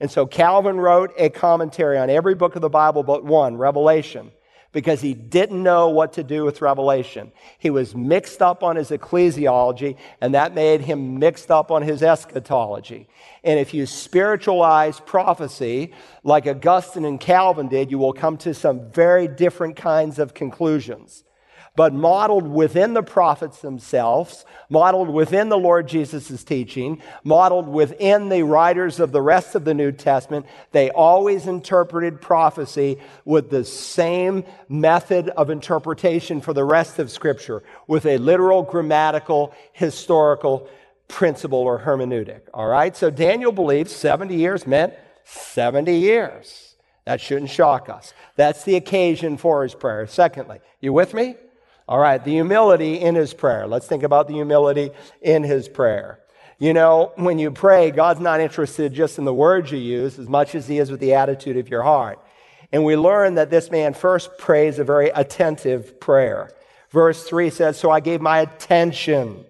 And 0.00 0.10
so 0.10 0.26
Calvin 0.26 0.78
wrote 0.78 1.12
a 1.18 1.28
commentary 1.30 1.98
on 1.98 2.10
every 2.10 2.34
book 2.34 2.54
of 2.54 2.62
the 2.62 2.68
Bible 2.68 3.02
but 3.02 3.24
one, 3.24 3.56
Revelation 3.56 4.30
because 4.72 5.00
he 5.00 5.14
didn't 5.14 5.62
know 5.62 5.88
what 5.88 6.12
to 6.14 6.22
do 6.22 6.44
with 6.44 6.60
Revelation. 6.60 7.32
He 7.58 7.70
was 7.70 7.94
mixed 7.94 8.42
up 8.42 8.62
on 8.62 8.76
his 8.76 8.90
ecclesiology, 8.90 9.96
and 10.20 10.34
that 10.34 10.54
made 10.54 10.82
him 10.82 11.18
mixed 11.18 11.50
up 11.50 11.70
on 11.70 11.82
his 11.82 12.02
eschatology. 12.02 13.08
And 13.44 13.58
if 13.58 13.72
you 13.72 13.86
spiritualize 13.86 15.00
prophecy 15.00 15.92
like 16.22 16.46
Augustine 16.46 17.04
and 17.04 17.18
Calvin 17.18 17.68
did, 17.68 17.90
you 17.90 17.98
will 17.98 18.12
come 18.12 18.36
to 18.38 18.52
some 18.52 18.90
very 18.90 19.26
different 19.26 19.76
kinds 19.76 20.18
of 20.18 20.34
conclusions 20.34 21.24
but 21.78 21.94
modeled 21.94 22.48
within 22.48 22.92
the 22.92 23.04
prophets 23.04 23.60
themselves, 23.60 24.44
modeled 24.68 25.08
within 25.08 25.48
the 25.48 25.56
Lord 25.56 25.86
Jesus' 25.86 26.42
teaching, 26.42 27.00
modeled 27.22 27.68
within 27.68 28.30
the 28.30 28.42
writers 28.42 28.98
of 28.98 29.12
the 29.12 29.22
rest 29.22 29.54
of 29.54 29.64
the 29.64 29.74
New 29.74 29.92
Testament. 29.92 30.44
They 30.72 30.90
always 30.90 31.46
interpreted 31.46 32.20
prophecy 32.20 32.98
with 33.24 33.50
the 33.50 33.64
same 33.64 34.42
method 34.68 35.28
of 35.28 35.50
interpretation 35.50 36.40
for 36.40 36.52
the 36.52 36.64
rest 36.64 36.98
of 36.98 37.12
Scripture, 37.12 37.62
with 37.86 38.06
a 38.06 38.18
literal, 38.18 38.64
grammatical, 38.64 39.54
historical 39.72 40.68
principle 41.06 41.60
or 41.60 41.78
hermeneutic. 41.78 42.40
All 42.52 42.66
right? 42.66 42.96
So 42.96 43.08
Daniel 43.08 43.52
believed 43.52 43.88
70 43.88 44.34
years 44.34 44.66
meant 44.66 44.94
70 45.26 45.96
years. 45.96 46.74
That 47.04 47.20
shouldn't 47.20 47.50
shock 47.50 47.88
us. 47.88 48.14
That's 48.34 48.64
the 48.64 48.74
occasion 48.74 49.36
for 49.36 49.62
his 49.62 49.76
prayer. 49.76 50.08
Secondly, 50.08 50.58
you 50.80 50.92
with 50.92 51.14
me? 51.14 51.36
All 51.88 51.98
right, 51.98 52.22
the 52.22 52.32
humility 52.32 53.00
in 53.00 53.14
his 53.14 53.32
prayer. 53.32 53.66
Let's 53.66 53.86
think 53.86 54.02
about 54.02 54.28
the 54.28 54.34
humility 54.34 54.90
in 55.22 55.42
his 55.42 55.70
prayer. 55.70 56.20
You 56.58 56.74
know, 56.74 57.12
when 57.16 57.38
you 57.38 57.50
pray, 57.50 57.90
God's 57.90 58.20
not 58.20 58.40
interested 58.40 58.92
just 58.92 59.18
in 59.18 59.24
the 59.24 59.32
words 59.32 59.72
you 59.72 59.78
use 59.78 60.18
as 60.18 60.28
much 60.28 60.54
as 60.54 60.68
he 60.68 60.78
is 60.78 60.90
with 60.90 61.00
the 61.00 61.14
attitude 61.14 61.56
of 61.56 61.70
your 61.70 61.82
heart. 61.82 62.18
And 62.72 62.84
we 62.84 62.94
learn 62.96 63.36
that 63.36 63.48
this 63.48 63.70
man 63.70 63.94
first 63.94 64.36
prays 64.36 64.78
a 64.78 64.84
very 64.84 65.08
attentive 65.08 65.98
prayer. 65.98 66.50
Verse 66.90 67.26
3 67.26 67.48
says, 67.48 67.78
So 67.78 67.90
I 67.90 68.00
gave 68.00 68.20
my 68.20 68.40
attention 68.40 69.46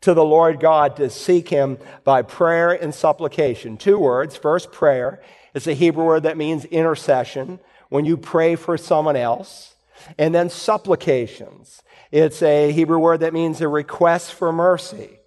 to 0.00 0.14
the 0.14 0.24
Lord 0.24 0.60
God 0.60 0.96
to 0.96 1.10
seek 1.10 1.48
him 1.50 1.76
by 2.04 2.22
prayer 2.22 2.72
and 2.72 2.94
supplication. 2.94 3.76
Two 3.76 3.98
words. 3.98 4.34
First, 4.34 4.72
prayer. 4.72 5.20
is 5.52 5.66
a 5.66 5.74
Hebrew 5.74 6.04
word 6.04 6.22
that 6.22 6.38
means 6.38 6.64
intercession, 6.64 7.60
when 7.90 8.06
you 8.06 8.16
pray 8.16 8.56
for 8.56 8.78
someone 8.78 9.16
else. 9.16 9.75
And 10.18 10.34
then 10.34 10.50
supplications. 10.50 11.82
It's 12.10 12.42
a 12.42 12.72
Hebrew 12.72 12.98
word 12.98 13.20
that 13.20 13.32
means 13.32 13.60
a 13.60 13.68
request 13.68 14.32
for 14.32 14.52
mercy. 14.52 15.18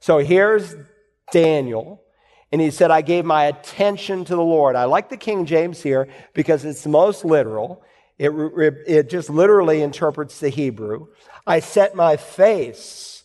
So 0.00 0.18
here's 0.18 0.74
Daniel, 1.32 2.02
and 2.52 2.60
he 2.60 2.70
said, 2.70 2.90
I 2.90 3.00
gave 3.00 3.24
my 3.24 3.44
attention 3.44 4.24
to 4.26 4.36
the 4.36 4.42
Lord. 4.42 4.76
I 4.76 4.84
like 4.84 5.08
the 5.08 5.16
King 5.16 5.46
James 5.46 5.82
here 5.82 6.08
because 6.34 6.64
it's 6.64 6.86
most 6.86 7.24
literal. 7.24 7.82
It, 8.18 8.30
it 8.86 9.10
just 9.10 9.28
literally 9.28 9.82
interprets 9.82 10.38
the 10.38 10.48
Hebrew. 10.48 11.08
I 11.46 11.60
set 11.60 11.94
my 11.94 12.16
face 12.16 13.24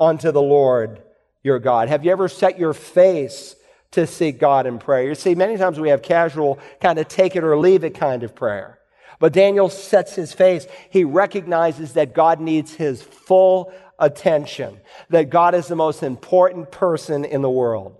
unto 0.00 0.32
the 0.32 0.42
Lord 0.42 1.02
your 1.42 1.58
God. 1.58 1.88
Have 1.88 2.04
you 2.04 2.12
ever 2.12 2.28
set 2.28 2.58
your 2.58 2.72
face 2.72 3.56
to 3.92 4.06
seek 4.06 4.38
God 4.38 4.66
in 4.66 4.78
prayer? 4.78 5.08
You 5.08 5.14
see, 5.14 5.34
many 5.34 5.56
times 5.56 5.78
we 5.78 5.90
have 5.90 6.02
casual, 6.02 6.58
kind 6.80 6.98
of 6.98 7.08
take 7.08 7.36
it 7.36 7.44
or 7.44 7.56
leave 7.58 7.84
it 7.84 7.94
kind 7.94 8.22
of 8.22 8.34
prayer. 8.34 8.78
But 9.22 9.32
Daniel 9.32 9.68
sets 9.68 10.16
his 10.16 10.32
face. 10.32 10.66
He 10.90 11.04
recognizes 11.04 11.92
that 11.92 12.12
God 12.12 12.40
needs 12.40 12.74
his 12.74 13.00
full 13.00 13.72
attention, 13.96 14.80
that 15.10 15.30
God 15.30 15.54
is 15.54 15.68
the 15.68 15.76
most 15.76 16.02
important 16.02 16.72
person 16.72 17.24
in 17.24 17.40
the 17.40 17.48
world. 17.48 17.96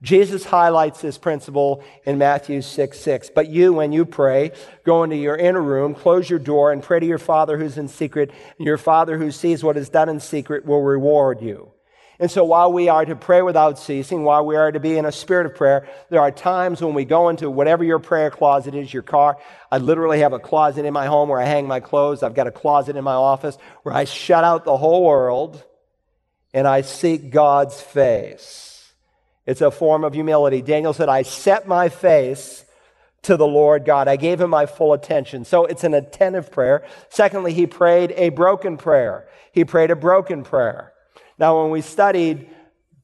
Jesus 0.00 0.44
highlights 0.44 1.00
this 1.00 1.18
principle 1.18 1.82
in 2.04 2.18
Matthew 2.18 2.62
6 2.62 3.00
6. 3.00 3.30
But 3.34 3.48
you, 3.48 3.72
when 3.72 3.90
you 3.90 4.04
pray, 4.04 4.52
go 4.84 5.02
into 5.02 5.16
your 5.16 5.36
inner 5.36 5.60
room, 5.60 5.92
close 5.92 6.30
your 6.30 6.38
door, 6.38 6.70
and 6.70 6.84
pray 6.84 7.00
to 7.00 7.06
your 7.06 7.18
Father 7.18 7.58
who's 7.58 7.76
in 7.76 7.88
secret, 7.88 8.30
and 8.56 8.64
your 8.64 8.78
Father 8.78 9.18
who 9.18 9.32
sees 9.32 9.64
what 9.64 9.76
is 9.76 9.88
done 9.88 10.08
in 10.08 10.20
secret 10.20 10.64
will 10.64 10.82
reward 10.82 11.42
you. 11.42 11.72
And 12.20 12.30
so 12.30 12.44
while 12.44 12.70
we 12.70 12.90
are 12.90 13.02
to 13.02 13.16
pray 13.16 13.40
without 13.40 13.78
ceasing, 13.78 14.24
while 14.24 14.44
we 14.44 14.54
are 14.54 14.70
to 14.70 14.78
be 14.78 14.98
in 14.98 15.06
a 15.06 15.12
spirit 15.12 15.46
of 15.46 15.54
prayer, 15.54 15.88
there 16.10 16.20
are 16.20 16.30
times 16.30 16.82
when 16.82 16.92
we 16.92 17.06
go 17.06 17.30
into 17.30 17.50
whatever 17.50 17.82
your 17.82 17.98
prayer 17.98 18.30
closet 18.30 18.74
is, 18.74 18.92
your 18.92 19.02
car. 19.02 19.38
I 19.72 19.78
literally 19.78 20.20
have 20.20 20.34
a 20.34 20.38
closet 20.38 20.84
in 20.84 20.92
my 20.92 21.06
home 21.06 21.30
where 21.30 21.40
I 21.40 21.46
hang 21.46 21.66
my 21.66 21.80
clothes. 21.80 22.22
I've 22.22 22.34
got 22.34 22.46
a 22.46 22.50
closet 22.52 22.96
in 22.96 23.04
my 23.04 23.14
office 23.14 23.56
where 23.84 23.94
I 23.94 24.04
shut 24.04 24.44
out 24.44 24.66
the 24.66 24.76
whole 24.76 25.02
world 25.02 25.64
and 26.52 26.68
I 26.68 26.82
seek 26.82 27.30
God's 27.30 27.80
face. 27.80 28.92
It's 29.46 29.62
a 29.62 29.70
form 29.70 30.04
of 30.04 30.12
humility. 30.12 30.60
Daniel 30.60 30.92
said, 30.92 31.08
I 31.08 31.22
set 31.22 31.66
my 31.66 31.88
face 31.88 32.66
to 33.22 33.38
the 33.38 33.46
Lord 33.46 33.86
God. 33.86 34.08
I 34.08 34.16
gave 34.16 34.42
him 34.42 34.50
my 34.50 34.66
full 34.66 34.92
attention. 34.92 35.46
So 35.46 35.64
it's 35.64 35.84
an 35.84 35.94
attentive 35.94 36.52
prayer. 36.52 36.84
Secondly, 37.08 37.54
he 37.54 37.66
prayed 37.66 38.12
a 38.14 38.28
broken 38.28 38.76
prayer. 38.76 39.26
He 39.52 39.64
prayed 39.64 39.90
a 39.90 39.96
broken 39.96 40.44
prayer. 40.44 40.92
Now, 41.40 41.62
when 41.62 41.70
we 41.70 41.80
studied 41.80 42.50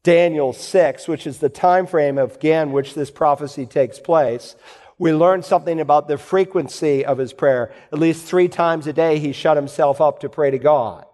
Daniel 0.02 0.52
6, 0.52 1.08
which 1.08 1.26
is 1.26 1.38
the 1.38 1.48
time 1.48 1.86
frame 1.86 2.18
of, 2.18 2.36
again, 2.36 2.70
which 2.70 2.92
this 2.92 3.10
prophecy 3.10 3.64
takes 3.64 3.98
place, 3.98 4.56
we 4.98 5.14
learned 5.14 5.46
something 5.46 5.80
about 5.80 6.06
the 6.06 6.18
frequency 6.18 7.02
of 7.04 7.16
his 7.16 7.32
prayer. 7.32 7.72
At 7.90 7.98
least 7.98 8.26
three 8.26 8.48
times 8.48 8.86
a 8.86 8.92
day, 8.92 9.18
he 9.18 9.32
shut 9.32 9.56
himself 9.56 10.02
up 10.02 10.20
to 10.20 10.28
pray 10.28 10.50
to 10.50 10.58
God. 10.58 11.06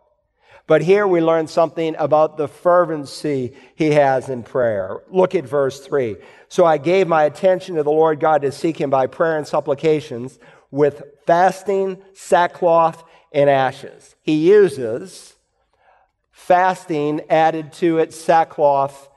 But 0.67 0.83
here 0.83 1.07
we 1.07 1.21
learn 1.21 1.47
something 1.47 1.95
about 1.97 2.38
the 2.38 2.49
fervency 2.49 3.55
he 3.76 3.93
has 3.93 4.29
in 4.29 4.43
prayer. 4.43 5.02
Look 5.09 5.37
at 5.37 5.45
verse 5.45 5.79
3. 5.79 6.17
So 6.49 6.64
I 6.64 6.76
gave 6.76 7.07
my 7.07 7.23
attention 7.23 7.76
to 7.76 7.85
the 7.85 7.91
Lord 7.91 8.19
God 8.19 8.43
to 8.43 8.50
seek 8.50 8.81
him 8.81 8.91
by 8.91 9.07
prayer 9.07 9.38
and 9.38 9.47
supplications 9.47 10.41
with 10.73 11.05
fasting, 11.25 12.02
sackcloth, 12.14 13.05
and 13.33 13.49
ashes. 13.49 14.17
He 14.23 14.49
uses 14.49 15.32
fasting 16.47 17.21
added 17.31 17.73
to 17.73 17.99
it 17.99 18.13
sackcloth 18.13 19.09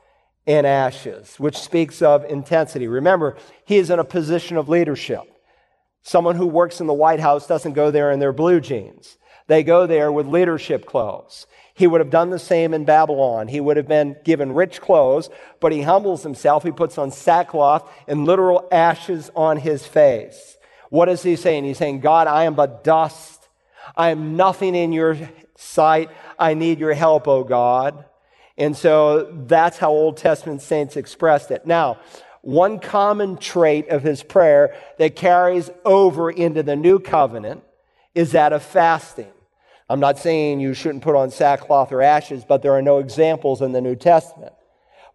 and 0.45 0.67
ashes, 0.67 1.39
which 1.39 1.57
speaks 1.57 2.01
of 2.01 2.23
intensity. 2.25 2.87
Remember, 2.87 3.35
he 3.65 3.77
is 3.77 3.89
in 3.89 3.99
a 3.99 4.03
position 4.03 4.57
of 4.57 4.69
leadership. 4.69 5.23
Someone 6.03 6.35
who 6.35 6.45
works 6.45 6.81
in 6.81 6.87
the 6.87 6.93
White 6.93 7.19
House 7.19 7.47
doesn't 7.47 7.73
go 7.73 7.89
there 7.89 8.11
in 8.11 8.19
their 8.19 8.31
blue 8.31 8.59
jeans. 8.59 9.17
They 9.47 9.63
go 9.63 9.87
there 9.87 10.11
with 10.11 10.27
leadership 10.27 10.85
clothes. 10.85 11.47
He 11.73 11.87
would 11.87 11.99
have 11.99 12.11
done 12.11 12.29
the 12.29 12.39
same 12.39 12.73
in 12.73 12.85
Babylon. 12.85 13.47
He 13.47 13.59
would 13.59 13.77
have 13.77 13.87
been 13.87 14.15
given 14.23 14.53
rich 14.53 14.79
clothes, 14.79 15.29
but 15.59 15.71
he 15.71 15.81
humbles 15.81 16.21
himself. 16.21 16.63
He 16.63 16.71
puts 16.71 16.97
on 16.99 17.09
sackcloth 17.09 17.91
and 18.07 18.25
literal 18.25 18.67
ashes 18.71 19.31
on 19.35 19.57
his 19.57 19.85
face. 19.85 20.57
What 20.89 21.09
is 21.09 21.23
he 21.23 21.35
saying? 21.35 21.63
He's 21.63 21.79
saying, 21.79 22.01
God, 22.01 22.27
I 22.27 22.43
am 22.43 22.53
but 22.53 22.83
dust. 22.83 23.49
I 23.97 24.11
am 24.11 24.37
nothing 24.37 24.75
in 24.75 24.93
your 24.93 25.17
sight. 25.57 26.09
I 26.37 26.53
need 26.53 26.79
your 26.79 26.93
help, 26.93 27.27
O 27.27 27.43
God. 27.43 28.05
And 28.57 28.75
so 28.75 29.29
that's 29.47 29.77
how 29.77 29.91
Old 29.91 30.17
Testament 30.17 30.61
saints 30.61 30.95
expressed 30.95 31.51
it. 31.51 31.65
Now, 31.65 31.99
one 32.41 32.79
common 32.79 33.37
trait 33.37 33.89
of 33.89 34.03
his 34.03 34.23
prayer 34.23 34.75
that 34.97 35.15
carries 35.15 35.69
over 35.83 36.29
into 36.29 36.63
the 36.63 36.75
new 36.75 36.99
covenant 36.99 37.63
is 38.13 38.31
that 38.31 38.53
of 38.53 38.63
fasting. 38.63 39.31
I'm 39.89 39.99
not 39.99 40.17
saying 40.17 40.59
you 40.59 40.73
shouldn't 40.73 41.03
put 41.03 41.15
on 41.15 41.31
sackcloth 41.31 41.91
or 41.91 42.01
ashes, 42.01 42.45
but 42.47 42.61
there 42.61 42.73
are 42.73 42.81
no 42.81 42.99
examples 42.99 43.61
in 43.61 43.71
the 43.71 43.81
New 43.81 43.95
Testament. 43.95 44.53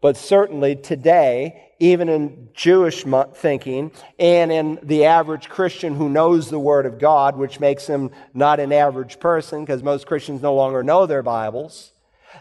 But 0.00 0.16
certainly 0.16 0.76
today, 0.76 1.69
even 1.80 2.10
in 2.10 2.50
Jewish 2.52 3.04
thinking 3.34 3.90
and 4.18 4.52
in 4.52 4.78
the 4.82 5.06
average 5.06 5.48
Christian 5.48 5.94
who 5.94 6.10
knows 6.10 6.50
the 6.50 6.58
Word 6.58 6.84
of 6.84 6.98
God, 6.98 7.36
which 7.36 7.58
makes 7.58 7.86
him 7.86 8.10
not 8.34 8.60
an 8.60 8.70
average 8.70 9.18
person 9.18 9.64
because 9.64 9.82
most 9.82 10.06
Christians 10.06 10.42
no 10.42 10.54
longer 10.54 10.82
know 10.82 11.06
their 11.06 11.22
Bibles, 11.22 11.92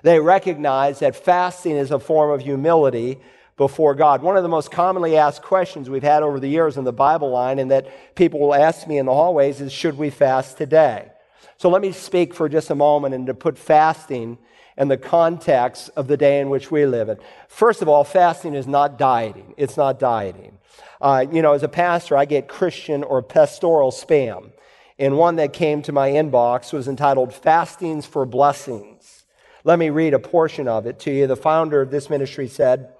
they 0.03 0.19
recognize 0.19 0.99
that 0.99 1.15
fasting 1.15 1.77
is 1.77 1.89
a 1.89 1.99
form 1.99 2.31
of 2.31 2.41
humility 2.41 3.17
before 3.55 3.95
God. 3.95 4.21
One 4.21 4.37
of 4.37 4.43
the 4.43 4.49
most 4.49 4.71
commonly 4.71 5.17
asked 5.17 5.41
questions 5.41 5.89
we've 5.89 6.03
had 6.03 6.21
over 6.21 6.39
the 6.39 6.47
years 6.47 6.77
in 6.77 6.83
the 6.83 6.93
Bible 6.93 7.31
line 7.31 7.59
and 7.59 7.71
that 7.71 8.15
people 8.15 8.41
will 8.41 8.53
ask 8.53 8.87
me 8.87 8.97
in 8.97 9.05
the 9.05 9.13
hallways 9.13 9.61
is 9.61 9.71
should 9.71 9.97
we 9.97 10.09
fast 10.09 10.57
today? 10.57 11.11
So 11.57 11.69
let 11.69 11.81
me 11.81 11.93
speak 11.93 12.33
for 12.33 12.49
just 12.49 12.69
a 12.69 12.75
moment 12.75 13.15
and 13.15 13.27
to 13.27 13.33
put 13.33 13.57
fasting 13.57 14.37
and 14.79 14.89
the 14.89 14.97
context 14.97 15.89
of 15.97 16.07
the 16.07 16.15
day 16.15 16.39
in 16.39 16.49
which 16.49 16.71
we 16.71 16.85
live 16.85 17.09
in. 17.09 17.17
First 17.49 17.81
of 17.81 17.89
all, 17.89 18.05
fasting 18.05 18.55
is 18.55 18.65
not 18.65 18.97
dieting. 18.97 19.53
It's 19.57 19.75
not 19.75 19.99
dieting. 19.99 20.57
Uh, 21.01 21.25
you 21.29 21.41
know, 21.41 21.51
as 21.51 21.63
a 21.63 21.67
pastor, 21.67 22.15
I 22.15 22.23
get 22.23 22.47
Christian 22.47 23.03
or 23.03 23.21
pastoral 23.21 23.91
spam. 23.91 24.51
And 24.97 25.17
one 25.17 25.35
that 25.35 25.51
came 25.51 25.81
to 25.81 25.91
my 25.91 26.11
inbox 26.11 26.71
was 26.71 26.87
entitled 26.87 27.33
Fastings 27.33 28.05
for 28.05 28.25
Blessings. 28.25 29.25
Let 29.65 29.79
me 29.79 29.89
read 29.89 30.13
a 30.13 30.19
portion 30.19 30.69
of 30.69 30.85
it 30.85 30.97
to 30.99 31.11
you. 31.11 31.27
The 31.27 31.35
founder 31.35 31.81
of 31.81 31.91
this 31.91 32.09
ministry 32.09 32.47
said, 32.47 32.93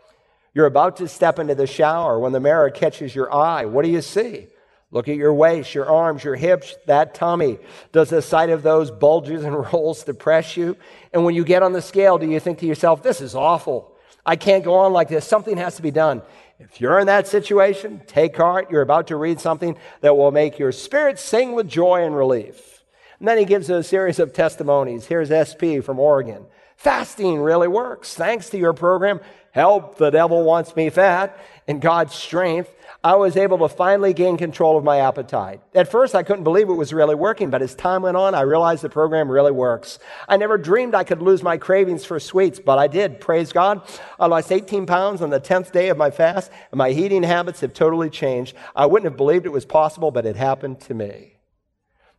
You're 0.54 0.66
about 0.66 0.98
to 0.98 1.08
step 1.08 1.40
into 1.40 1.56
the 1.56 1.66
shower 1.66 2.20
when 2.20 2.34
the 2.34 2.42
mirror 2.42 2.70
catches 2.70 3.16
your 3.16 3.34
eye. 3.34 3.64
What 3.64 3.86
do 3.86 3.92
you 3.92 4.02
see? 4.02 4.48
Look 4.92 5.08
at 5.08 5.18
your 5.18 5.34
waist, 5.34 5.76
your 5.76 5.88
arms, 5.88 6.24
your 6.24 6.36
hips, 6.36 6.76
that 6.88 7.14
tummy. 7.14 7.60
Does 7.92 8.10
the 8.10 8.22
sight 8.22 8.50
of 8.50 8.64
those 8.64 8.90
bulges 8.90 9.44
and 9.44 9.56
rolls 9.74 10.04
depress 10.04 10.58
you? 10.58 10.78
And 11.14 11.24
when 11.24 11.36
you 11.36 11.44
get 11.44 11.62
on 11.62 11.74
the 11.74 11.82
scale, 11.82 12.18
do 12.18 12.28
you 12.28 12.40
think 12.40 12.60
to 12.60 12.66
yourself, 12.66 13.04
this 13.04 13.22
is 13.22 13.36
awful? 13.36 13.96
I 14.26 14.36
can't 14.36 14.64
go 14.64 14.76
on 14.76 14.94
like 14.94 15.08
this. 15.08 15.28
Something 15.28 15.58
has 15.58 15.76
to 15.76 15.82
be 15.82 15.92
done. 15.92 16.22
If 16.60 16.82
you're 16.82 17.00
in 17.00 17.08
that 17.08 17.28
situation, 17.28 18.02
take 18.06 18.36
heart. 18.36 18.70
You're 18.72 18.82
about 18.82 19.08
to 19.08 19.16
read 19.16 19.40
something 19.40 19.78
that 20.02 20.18
will 20.18 20.32
make 20.32 20.60
your 20.60 20.72
spirit 20.72 21.20
sing 21.20 21.54
with 21.54 21.70
joy 21.70 22.04
and 22.04 22.16
relief. 22.16 22.84
And 23.20 23.28
then 23.28 23.38
he 23.38 23.46
gives 23.46 23.70
a 23.70 23.84
series 23.84 24.20
of 24.20 24.34
testimonies. 24.34 25.06
Here's 25.06 25.30
SP 25.30 25.80
from 25.84 26.00
Oregon. 26.00 26.46
Fasting 26.76 27.40
really 27.40 27.68
works. 27.68 28.14
Thanks 28.14 28.50
to 28.50 28.58
your 28.58 28.74
program, 28.74 29.20
Help, 29.52 29.98
the 29.98 30.12
devil 30.12 30.44
wants 30.44 30.76
me 30.76 30.90
fat, 30.90 31.38
and 31.68 31.82
God's 31.82 32.14
strength, 32.14 32.74
I 33.02 33.16
was 33.16 33.38
able 33.38 33.60
to 33.60 33.70
finally 33.70 34.14
gain 34.14 34.36
control 34.36 34.78
of 34.78 34.84
my 34.84 34.98
appetite. 34.98 35.62
At 35.74 35.90
first, 35.90 36.16
I 36.16 36.24
couldn't 36.24 36.44
believe 36.44 36.68
it 36.68 36.74
was 36.74 36.92
really 36.92 37.16
working, 37.16 37.50
but 37.50 37.62
as 37.62 37.74
time 37.74 38.02
went 38.02 38.18
on, 38.18 38.36
I 38.36 38.42
realized 38.42 38.82
the 38.82 38.90
program 38.90 39.32
really 39.32 39.54
works. 39.54 40.00
I 40.28 40.36
never 40.36 40.58
dreamed 40.58 40.94
I 40.94 41.06
could 41.06 41.22
lose 41.22 41.42
my 41.42 41.58
cravings 41.58 42.04
for 42.04 42.20
sweets, 42.20 42.60
but 42.60 42.78
I 42.78 42.88
did. 42.88 43.22
Praise 43.22 43.54
God. 43.54 43.82
I 44.20 44.28
lost 44.28 44.52
18 44.52 44.86
pounds 44.86 45.22
on 45.22 45.30
the 45.30 45.40
10th 45.40 45.72
day 45.72 45.88
of 45.88 45.98
my 45.98 46.12
fast, 46.12 46.52
and 46.72 46.78
my 46.78 46.90
eating 46.90 47.24
habits 47.24 47.62
have 47.62 47.74
totally 47.74 48.10
changed. 48.10 48.54
I 48.76 48.86
wouldn't 48.86 49.10
have 49.10 49.18
believed 49.18 49.46
it 49.46 49.54
was 49.54 49.66
possible, 49.66 50.12
but 50.12 50.26
it 50.26 50.36
happened 50.36 50.82
to 50.82 50.94
me. 50.94 51.38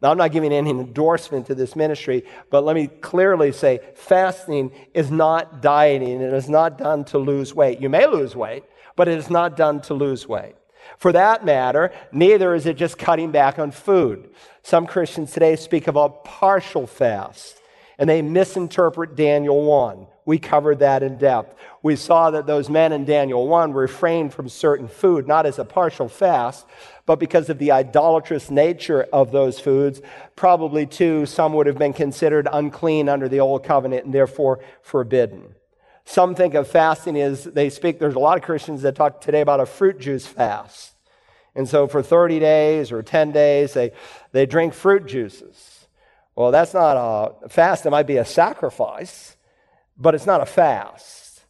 Now, 0.01 0.13
I'm 0.13 0.17
not 0.17 0.33
giving 0.33 0.51
any 0.51 0.71
endorsement 0.71 1.47
to 1.49 1.55
this 1.55 1.77
ministry, 1.77 2.25
but 2.51 2.65
let 2.65 2.75
me 2.75 2.87
clearly 2.87 3.53
say 3.53 3.81
fasting 3.97 4.73
is 4.95 5.11
not 5.11 5.61
dieting. 5.61 6.23
It 6.23 6.33
is 6.33 6.49
not 6.49 6.79
done 6.79 7.05
to 7.07 7.19
lose 7.19 7.55
weight. 7.55 7.83
You 7.83 7.91
may 7.91 8.07
lose 8.07 8.35
weight, 8.35 8.65
but 8.97 9.09
it 9.09 9.19
is 9.19 9.29
not 9.29 9.59
done 9.59 9.83
to 9.83 9.93
lose 9.93 10.27
weight. 10.27 10.55
For 10.99 11.13
that 11.13 11.45
matter, 11.45 11.93
neither 12.13 12.55
is 12.55 12.67
it 12.67 12.77
just 12.77 12.99
cutting 12.99 13.31
back 13.31 13.59
on 13.59 13.71
food. 13.71 14.31
Some 14.63 14.87
Christians 14.87 15.33
today 15.33 15.57
speak 15.57 15.87
of 15.87 15.97
a 15.97 16.09
partial 16.09 16.87
fast. 16.87 17.57
and 18.01 18.09
they 18.09 18.23
misinterpret 18.23 19.15
Daniel 19.15 19.63
1. 19.63 20.07
We 20.25 20.39
covered 20.39 20.79
that 20.79 21.03
in 21.03 21.19
depth. 21.19 21.55
We 21.83 21.97
saw 21.97 22.31
that 22.31 22.47
those 22.47 22.71
men 22.71 22.93
in 22.93 23.05
Daniel 23.05 23.47
1 23.47 23.75
refrained 23.75 24.33
from 24.33 24.49
certain 24.49 24.89
food, 24.89 25.29
not 25.29 25.45
as 25.45 25.59
a 25.59 25.67
partial 25.67 26.09
fast, 26.09 26.65
but 27.05 27.19
because 27.19 27.51
of 27.51 27.59
the 27.59 27.73
idolatrous 27.73 28.51
nature 28.51 29.07
of 29.13 29.33
those 29.33 29.61
foods. 29.61 30.01
Probably, 30.35 30.87
too, 30.87 31.27
some 31.27 31.53
would 31.53 31.67
have 31.67 31.77
been 31.77 31.93
considered 31.93 32.49
unclean 32.51 33.11
under 33.11 33.29
the 33.29 33.41
old 33.41 33.65
covenant 33.65 34.07
and 34.07 34.15
therefore 34.15 34.61
forbidden. 34.81 35.55
Some 36.11 36.35
think 36.35 36.55
of 36.55 36.67
fasting 36.67 37.17
as 37.21 37.45
they 37.45 37.71
speak, 37.71 38.01
there's 38.01 38.17
a 38.17 38.19
lot 38.19 38.37
of 38.37 38.43
Christians 38.43 38.83
that 38.83 38.97
talk 38.97 39.21
today 39.21 39.43
about 39.43 39.61
a 39.61 39.65
fruit 39.65 40.01
juice 40.01 40.27
fast. 40.27 40.95
And 41.55 41.69
so 41.69 41.87
for 41.87 42.03
30 42.03 42.41
days 42.41 42.91
or 42.91 43.01
10 43.01 43.31
days, 43.31 43.75
they, 43.75 43.93
they 44.33 44.45
drink 44.45 44.75
fruit 44.75 45.07
juices. 45.07 45.87
Well, 46.35 46.51
that's 46.51 46.75
not 46.75 46.97
a 46.97 47.49
fast, 47.49 47.87
it 47.87 47.91
might 47.91 48.09
be 48.09 48.17
a 48.17 48.25
sacrifice, 48.25 49.37
but 49.97 50.17
it's 50.17 50.27
not 50.27 50.41
a 50.41 50.47
fast. 50.47 51.45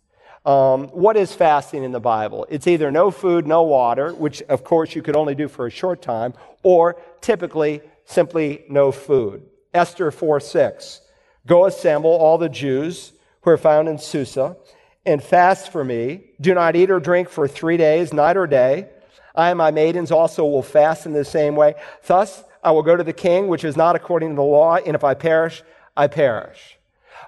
Um, 0.44 0.88
what 0.88 1.16
is 1.16 1.34
fasting 1.34 1.82
in 1.82 1.92
the 1.92 1.98
Bible? 1.98 2.46
It's 2.50 2.66
either 2.66 2.90
no 2.90 3.10
food, 3.10 3.46
no 3.46 3.62
water, 3.62 4.12
which 4.12 4.42
of 4.42 4.62
course 4.62 4.94
you 4.94 5.00
could 5.00 5.16
only 5.16 5.34
do 5.34 5.48
for 5.48 5.66
a 5.66 5.70
short 5.70 6.02
time, 6.02 6.34
or 6.62 7.00
typically 7.22 7.80
simply 8.04 8.66
no 8.68 8.92
food. 8.92 9.40
Esther 9.72 10.10
4 10.10 10.38
6. 10.38 11.00
Go 11.46 11.64
assemble 11.64 12.10
all 12.10 12.36
the 12.36 12.50
Jews 12.50 13.12
who 13.42 13.50
are 13.50 13.58
found 13.58 13.88
in 13.88 13.98
Susa 13.98 14.56
and 15.06 15.22
fast 15.22 15.72
for 15.72 15.84
me. 15.84 16.32
Do 16.40 16.54
not 16.54 16.76
eat 16.76 16.90
or 16.90 17.00
drink 17.00 17.28
for 17.28 17.48
three 17.48 17.76
days, 17.76 18.12
night 18.12 18.36
or 18.36 18.46
day. 18.46 18.88
I 19.34 19.50
and 19.50 19.58
my 19.58 19.70
maidens 19.70 20.10
also 20.10 20.44
will 20.44 20.62
fast 20.62 21.06
in 21.06 21.12
the 21.12 21.24
same 21.24 21.56
way. 21.56 21.74
Thus, 22.06 22.42
I 22.62 22.72
will 22.72 22.82
go 22.82 22.96
to 22.96 23.04
the 23.04 23.12
king, 23.12 23.48
which 23.48 23.64
is 23.64 23.76
not 23.76 23.96
according 23.96 24.30
to 24.30 24.36
the 24.36 24.42
law, 24.42 24.76
and 24.76 24.94
if 24.94 25.04
I 25.04 25.14
perish, 25.14 25.62
I 25.96 26.08
perish. 26.08 26.78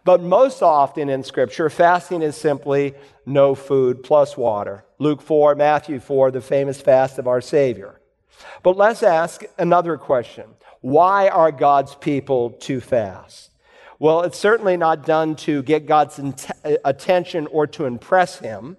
But 0.05 0.21
most 0.21 0.63
often 0.63 1.09
in 1.09 1.23
Scripture, 1.23 1.71
fasting 1.71 2.23
is 2.23 2.37
simply 2.37 2.95
no 3.25 3.55
food 3.55 4.03
plus 4.03 4.37
water. 4.37 4.85
Luke 4.99 5.23
4, 5.23 5.55
Matthew 5.55 6.01
4, 6.01 6.33
the 6.33 6.41
famous 6.41 6.81
fast 6.81 7.19
of 7.19 7.29
our 7.29 7.41
Savior. 7.41 8.01
But 8.63 8.77
let's 8.77 9.03
ask 9.03 9.43
another 9.59 9.97
question 9.97 10.45
Why 10.81 11.29
are 11.29 11.53
God's 11.53 11.95
people 11.95 12.51
to 12.51 12.81
fast? 12.81 13.52
Well, 14.03 14.23
it's 14.23 14.37
certainly 14.37 14.77
not 14.77 15.07
done 15.07 15.37
to 15.47 15.63
get 15.63 15.87
God's 15.87 16.21
attention 16.85 17.47
or 17.47 17.69
to 17.69 17.85
impress 17.85 18.41
Him. 18.41 18.77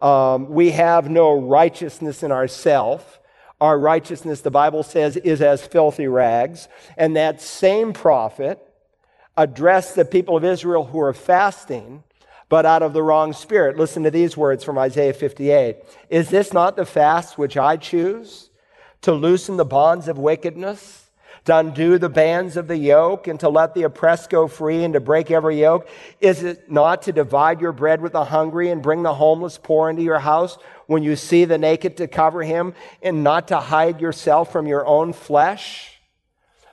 Um, 0.00 0.48
we 0.48 0.72
have 0.72 1.08
no 1.08 1.32
righteousness 1.40 2.24
in 2.24 2.32
ourselves. 2.32 3.04
Our 3.60 3.78
righteousness, 3.78 4.40
the 4.40 4.50
Bible 4.50 4.82
says, 4.82 5.16
is 5.16 5.40
as 5.42 5.64
filthy 5.64 6.08
rags. 6.08 6.66
And 6.96 7.14
that 7.14 7.40
same 7.40 7.92
prophet 7.92 8.58
addressed 9.36 9.94
the 9.94 10.04
people 10.04 10.36
of 10.36 10.42
Israel 10.42 10.86
who 10.86 10.98
are 10.98 11.14
fasting, 11.14 12.02
but 12.48 12.66
out 12.66 12.82
of 12.82 12.92
the 12.92 13.02
wrong 13.04 13.32
spirit. 13.34 13.76
Listen 13.76 14.02
to 14.02 14.10
these 14.10 14.36
words 14.36 14.64
from 14.64 14.76
Isaiah 14.76 15.12
58. 15.12 15.76
Is 16.10 16.30
this 16.30 16.52
not 16.52 16.74
the 16.74 16.84
fast 16.84 17.38
which 17.38 17.56
I 17.56 17.76
choose? 17.76 18.50
To 19.02 19.12
loosen 19.12 19.56
the 19.56 19.64
bonds 19.64 20.08
of 20.08 20.18
wickedness? 20.18 21.07
To 21.48 21.56
undo 21.56 21.96
the 21.96 22.10
bands 22.10 22.58
of 22.58 22.68
the 22.68 22.76
yoke 22.76 23.26
and 23.26 23.40
to 23.40 23.48
let 23.48 23.72
the 23.72 23.84
oppressed 23.84 24.28
go 24.28 24.46
free 24.46 24.84
and 24.84 24.92
to 24.92 25.00
break 25.00 25.30
every 25.30 25.58
yoke? 25.58 25.88
Is 26.20 26.42
it 26.42 26.70
not 26.70 27.02
to 27.02 27.12
divide 27.12 27.62
your 27.62 27.72
bread 27.72 28.02
with 28.02 28.12
the 28.12 28.24
hungry 28.24 28.70
and 28.70 28.82
bring 28.82 29.02
the 29.02 29.14
homeless 29.14 29.56
poor 29.56 29.88
into 29.88 30.02
your 30.02 30.18
house 30.18 30.58
when 30.86 31.02
you 31.02 31.16
see 31.16 31.46
the 31.46 31.56
naked 31.56 31.96
to 31.96 32.06
cover 32.06 32.42
him 32.42 32.74
and 33.02 33.24
not 33.24 33.48
to 33.48 33.60
hide 33.60 33.98
yourself 33.98 34.52
from 34.52 34.66
your 34.66 34.86
own 34.86 35.14
flesh? 35.14 35.98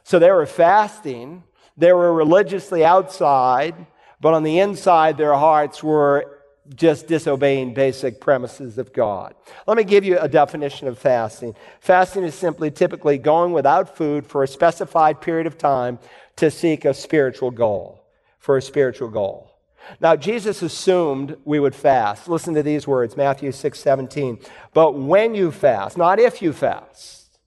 So 0.04 0.20
they 0.20 0.30
were 0.30 0.46
fasting. 0.46 1.44
They 1.78 1.94
were 1.94 2.14
religiously 2.14 2.84
outside, 2.84 3.88
but 4.20 4.34
on 4.34 4.44
the 4.44 4.60
inside, 4.60 5.16
their 5.16 5.36
hearts 5.36 5.82
were 5.82 6.35
just 6.74 7.08
disobeying 7.08 7.74
basic 7.74 8.20
premises 8.20 8.78
of 8.78 8.92
God. 8.94 9.36
Let 9.68 9.78
me 9.78 9.84
give 9.84 10.04
you 10.04 10.18
a 10.18 10.28
definition 10.28 10.88
of 10.88 10.98
fasting. 10.98 11.56
Fasting 11.80 12.24
is 12.24 12.34
simply 12.34 12.72
typically 12.72 13.18
going 13.18 13.52
without 13.52 13.96
food 13.96 14.26
for 14.26 14.44
a 14.44 14.48
specified 14.48 15.22
period 15.22 15.46
of 15.46 15.58
time 15.58 16.00
to 16.38 16.50
seek 16.50 16.86
a 16.86 16.94
spiritual 16.94 17.52
goal, 17.52 18.04
for 18.40 18.58
a 18.58 18.62
spiritual 18.62 19.10
goal. 19.10 19.52
Now, 20.00 20.16
Jesus 20.16 20.64
assumed 20.64 21.38
we 21.46 21.60
would 21.60 21.76
fast. 21.76 22.28
Listen 22.28 22.56
to 22.56 22.64
these 22.64 22.88
words, 22.88 23.16
Matthew 23.16 23.52
6 23.52 23.78
17. 23.78 24.40
But 24.74 24.94
when 24.96 25.36
you 25.36 25.52
fast, 25.52 25.98
not 25.98 26.20
if 26.20 26.42
you 26.42 26.54
fast, 26.54 27.40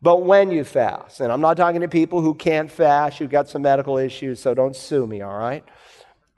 but 0.00 0.22
when 0.22 0.50
you 0.50 0.64
fast. 0.64 1.20
And 1.20 1.30
I'm 1.30 1.40
not 1.40 1.56
talking 1.56 1.82
to 1.82 1.88
people 1.88 2.22
who 2.22 2.34
can't 2.34 2.70
fast, 2.70 3.20
you've 3.20 3.30
got 3.30 3.48
some 3.48 3.62
medical 3.62 3.98
issues, 3.98 4.40
so 4.40 4.54
don't 4.54 4.74
sue 4.74 5.06
me, 5.06 5.20
all 5.20 5.36
right? 5.36 5.64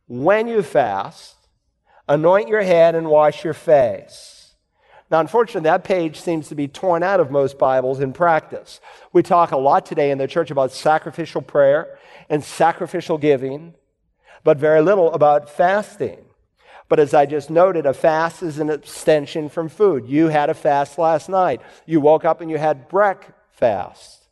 When 0.07 0.49
you 0.49 0.63
fast, 0.63 1.37
anoint 2.09 2.49
your 2.49 2.63
head 2.63 2.95
and 2.95 3.09
wash 3.09 3.45
your 3.45 3.55
face. 3.55 4.55
Now, 5.11 5.21
unfortunately, 5.21 5.69
that 5.69 5.85
page 5.85 6.21
seems 6.21 6.49
to 6.49 6.55
be 6.55 6.69
torn 6.69 7.03
out 7.03 7.21
of 7.21 7.31
most 7.31 7.59
Bibles 7.59 8.01
in 8.01 8.13
practice. 8.13 8.81
We 9.13 9.23
talk 9.23 9.53
a 9.53 9.57
lot 9.57 9.87
today 9.87 10.11
in 10.11 10.19
the 10.19 10.27
church 10.27 10.51
about 10.51 10.73
sacrificial 10.73 11.41
prayer 11.41 11.99
and 12.29 12.45
sacrificial 12.45 13.17
giving, 13.17 13.75
but 14.45 14.59
very 14.59 14.83
little 14.83 15.11
about 15.13 15.49
fasting. 15.49 16.25
But 16.91 17.01
as 17.01 17.15
I 17.15 17.27
just 17.27 17.51
noted, 17.51 17.87
a 17.87 17.95
fast 17.95 18.43
is 18.43 18.59
an 18.59 18.71
abstention 18.71 19.49
from 19.49 19.69
food. 19.69 20.07
You 20.07 20.29
had 20.29 20.51
a 20.51 20.55
fast 20.55 20.99
last 20.99 21.29
night. 21.29 21.61
You 21.87 22.01
woke 22.01 22.25
up 22.25 22.41
and 22.41 22.51
you 22.51 22.59
had 22.59 22.89
breakfast. 22.89 24.28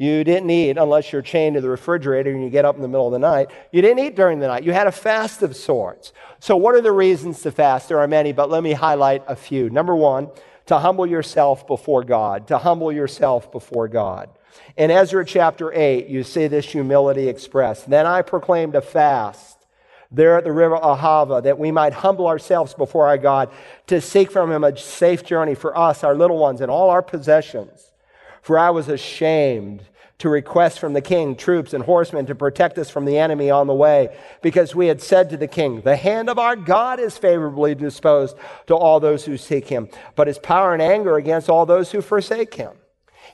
You 0.00 0.24
didn't 0.24 0.48
eat 0.48 0.78
unless 0.78 1.12
you're 1.12 1.20
chained 1.20 1.56
to 1.56 1.60
the 1.60 1.68
refrigerator 1.68 2.30
and 2.30 2.42
you 2.42 2.48
get 2.48 2.64
up 2.64 2.74
in 2.74 2.80
the 2.80 2.88
middle 2.88 3.04
of 3.04 3.12
the 3.12 3.18
night. 3.18 3.50
You 3.70 3.82
didn't 3.82 3.98
eat 3.98 4.16
during 4.16 4.38
the 4.38 4.46
night. 4.46 4.64
You 4.64 4.72
had 4.72 4.86
a 4.86 4.92
fast 4.92 5.42
of 5.42 5.54
sorts. 5.54 6.14
So, 6.38 6.56
what 6.56 6.74
are 6.74 6.80
the 6.80 6.90
reasons 6.90 7.42
to 7.42 7.52
fast? 7.52 7.90
There 7.90 7.98
are 7.98 8.08
many, 8.08 8.32
but 8.32 8.48
let 8.48 8.62
me 8.62 8.72
highlight 8.72 9.22
a 9.26 9.36
few. 9.36 9.68
Number 9.68 9.94
one, 9.94 10.30
to 10.64 10.78
humble 10.78 11.06
yourself 11.06 11.66
before 11.66 12.02
God. 12.02 12.46
To 12.46 12.56
humble 12.56 12.90
yourself 12.90 13.52
before 13.52 13.88
God. 13.88 14.30
In 14.74 14.90
Ezra 14.90 15.22
chapter 15.22 15.70
8, 15.70 16.06
you 16.06 16.24
see 16.24 16.46
this 16.46 16.64
humility 16.64 17.28
expressed. 17.28 17.90
Then 17.90 18.06
I 18.06 18.22
proclaimed 18.22 18.76
a 18.76 18.80
fast 18.80 19.58
there 20.10 20.38
at 20.38 20.44
the 20.44 20.52
river 20.52 20.78
Ahava 20.78 21.42
that 21.42 21.58
we 21.58 21.70
might 21.70 21.92
humble 21.92 22.26
ourselves 22.26 22.72
before 22.72 23.06
our 23.06 23.18
God 23.18 23.50
to 23.88 24.00
seek 24.00 24.30
from 24.30 24.50
Him 24.50 24.64
a 24.64 24.74
safe 24.78 25.26
journey 25.26 25.54
for 25.54 25.76
us, 25.76 26.02
our 26.02 26.14
little 26.14 26.38
ones, 26.38 26.62
and 26.62 26.70
all 26.70 26.88
our 26.88 27.02
possessions. 27.02 27.92
For 28.40 28.58
I 28.58 28.70
was 28.70 28.88
ashamed 28.88 29.84
to 30.20 30.28
request 30.28 30.78
from 30.78 30.92
the 30.92 31.00
king 31.00 31.34
troops 31.34 31.72
and 31.72 31.82
horsemen 31.82 32.26
to 32.26 32.34
protect 32.34 32.78
us 32.78 32.90
from 32.90 33.06
the 33.06 33.18
enemy 33.18 33.50
on 33.50 33.66
the 33.66 33.74
way, 33.74 34.14
because 34.42 34.74
we 34.74 34.86
had 34.86 35.00
said 35.00 35.30
to 35.30 35.36
the 35.36 35.48
king, 35.48 35.80
The 35.80 35.96
hand 35.96 36.28
of 36.28 36.38
our 36.38 36.56
God 36.56 37.00
is 37.00 37.18
favorably 37.18 37.74
disposed 37.74 38.36
to 38.66 38.76
all 38.76 39.00
those 39.00 39.24
who 39.24 39.36
seek 39.36 39.68
him, 39.68 39.88
but 40.14 40.26
his 40.26 40.38
power 40.38 40.74
and 40.74 40.82
anger 40.82 41.16
against 41.16 41.48
all 41.48 41.64
those 41.64 41.90
who 41.90 42.02
forsake 42.02 42.54
him. 42.54 42.72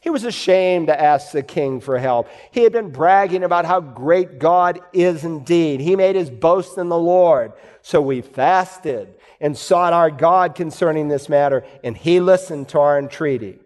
He 0.01 0.11
was 0.11 0.23
ashamed 0.23 0.87
to 0.87 1.01
ask 1.01 1.33
the 1.33 1.43
king 1.43 1.81
for 1.81 1.99
help. 1.99 2.29
He 2.53 2.63
had 2.63 2.73
been 2.73 2.91
bragging 2.91 3.43
about 3.43 3.65
how 3.65 3.81
great 3.81 4.39
God 4.39 4.81
is 4.93 5.25
indeed. 5.25 5.81
He 5.81 5.97
made 5.97 6.15
his 6.15 6.31
boast 6.31 6.79
in 6.79 6.89
the 6.89 6.99
Lord. 6.99 7.53
So 7.83 8.01
we 8.01 8.21
fasted 8.21 9.15
and 9.41 9.59
sought 9.59 9.93
our 9.93 10.11
God 10.11 10.55
concerning 10.55 11.09
this 11.09 11.29
matter, 11.29 11.65
and 11.83 11.97
he 11.97 12.21
listened 12.21 12.69
to 12.69 12.79
our 12.79 12.99
entreaty. 12.99 13.59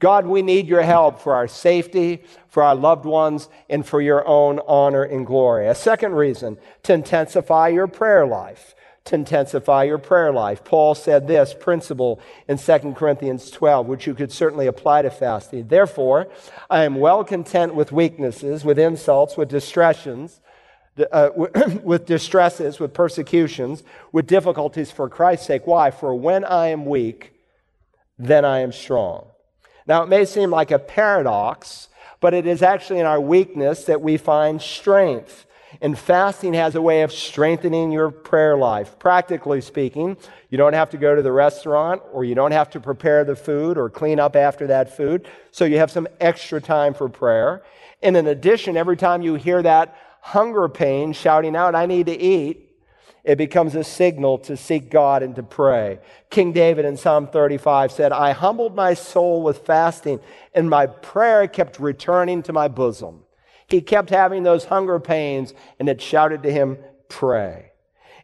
God, 0.00 0.26
we 0.26 0.40
need 0.40 0.66
your 0.66 0.82
help 0.82 1.20
for 1.20 1.34
our 1.34 1.46
safety, 1.46 2.24
for 2.50 2.62
our 2.62 2.74
loved 2.74 3.04
ones, 3.04 3.48
and 3.68 3.86
for 3.86 4.00
your 4.00 4.26
own 4.26 4.60
honor 4.66 5.04
and 5.04 5.24
glory. 5.24 5.68
A 5.68 5.74
second 5.74 6.12
reason, 6.12 6.58
to 6.82 6.92
intensify 6.92 7.68
your 7.68 7.86
prayer 7.86 8.26
life. 8.26 8.74
To 9.06 9.14
intensify 9.14 9.84
your 9.84 9.98
prayer 9.98 10.32
life. 10.32 10.62
Paul 10.62 10.94
said 10.94 11.26
this 11.26 11.54
principle 11.58 12.20
in 12.48 12.58
2 12.58 12.94
Corinthians 12.96 13.50
12, 13.50 13.86
which 13.86 14.06
you 14.06 14.14
could 14.14 14.30
certainly 14.30 14.66
apply 14.66 15.02
to 15.02 15.10
fasting. 15.10 15.68
Therefore, 15.68 16.28
I 16.68 16.84
am 16.84 16.96
well 16.96 17.24
content 17.24 17.74
with 17.74 17.92
weaknesses, 17.92 18.64
with 18.64 18.78
insults, 18.78 19.36
with 19.36 19.48
distressions, 19.48 20.40
uh, 21.12 21.30
with 21.82 22.04
distresses, 22.06 22.78
with 22.78 22.92
persecutions, 22.92 23.82
with 24.12 24.26
difficulties 24.26 24.90
for 24.90 25.08
Christ's 25.08 25.46
sake. 25.46 25.66
Why? 25.66 25.90
For 25.90 26.14
when 26.14 26.44
I 26.44 26.68
am 26.68 26.84
weak, 26.84 27.32
then 28.18 28.44
I 28.44 28.60
am 28.60 28.72
strong. 28.72 29.28
Now, 29.86 30.02
it 30.02 30.08
may 30.08 30.24
seem 30.24 30.50
like 30.50 30.70
a 30.70 30.78
paradox, 30.78 31.88
but 32.20 32.34
it 32.34 32.46
is 32.46 32.62
actually 32.62 33.00
in 33.00 33.06
our 33.06 33.20
weakness 33.20 33.84
that 33.84 34.00
we 34.00 34.16
find 34.16 34.60
strength. 34.60 35.46
And 35.80 35.98
fasting 35.98 36.54
has 36.54 36.74
a 36.74 36.82
way 36.82 37.02
of 37.02 37.12
strengthening 37.12 37.92
your 37.92 38.10
prayer 38.10 38.56
life. 38.56 38.98
Practically 38.98 39.60
speaking, 39.60 40.16
you 40.48 40.58
don't 40.58 40.72
have 40.72 40.90
to 40.90 40.98
go 40.98 41.14
to 41.14 41.22
the 41.22 41.32
restaurant 41.32 42.02
or 42.12 42.24
you 42.24 42.34
don't 42.34 42.50
have 42.50 42.70
to 42.70 42.80
prepare 42.80 43.24
the 43.24 43.36
food 43.36 43.78
or 43.78 43.88
clean 43.88 44.18
up 44.18 44.34
after 44.34 44.66
that 44.66 44.96
food. 44.96 45.28
So 45.52 45.64
you 45.64 45.78
have 45.78 45.90
some 45.90 46.08
extra 46.20 46.60
time 46.60 46.92
for 46.92 47.08
prayer. 47.08 47.62
And 48.02 48.16
in 48.16 48.26
addition, 48.26 48.76
every 48.76 48.96
time 48.96 49.22
you 49.22 49.34
hear 49.34 49.62
that 49.62 49.96
hunger 50.22 50.68
pain 50.68 51.12
shouting 51.12 51.54
out, 51.54 51.74
I 51.74 51.86
need 51.86 52.06
to 52.06 52.18
eat, 52.18 52.69
it 53.30 53.38
becomes 53.38 53.76
a 53.76 53.84
signal 53.84 54.38
to 54.38 54.56
seek 54.56 54.90
God 54.90 55.22
and 55.22 55.36
to 55.36 55.44
pray. 55.44 56.00
King 56.30 56.50
David 56.52 56.84
in 56.84 56.96
Psalm 56.96 57.28
35 57.28 57.92
said, 57.92 58.10
I 58.10 58.32
humbled 58.32 58.74
my 58.74 58.92
soul 58.94 59.44
with 59.44 59.64
fasting, 59.64 60.18
and 60.52 60.68
my 60.68 60.86
prayer 60.86 61.46
kept 61.46 61.78
returning 61.78 62.42
to 62.42 62.52
my 62.52 62.66
bosom. 62.66 63.20
He 63.68 63.82
kept 63.82 64.10
having 64.10 64.42
those 64.42 64.64
hunger 64.64 64.98
pains, 64.98 65.54
and 65.78 65.88
it 65.88 66.02
shouted 66.02 66.42
to 66.42 66.50
him, 66.50 66.78
Pray. 67.08 67.70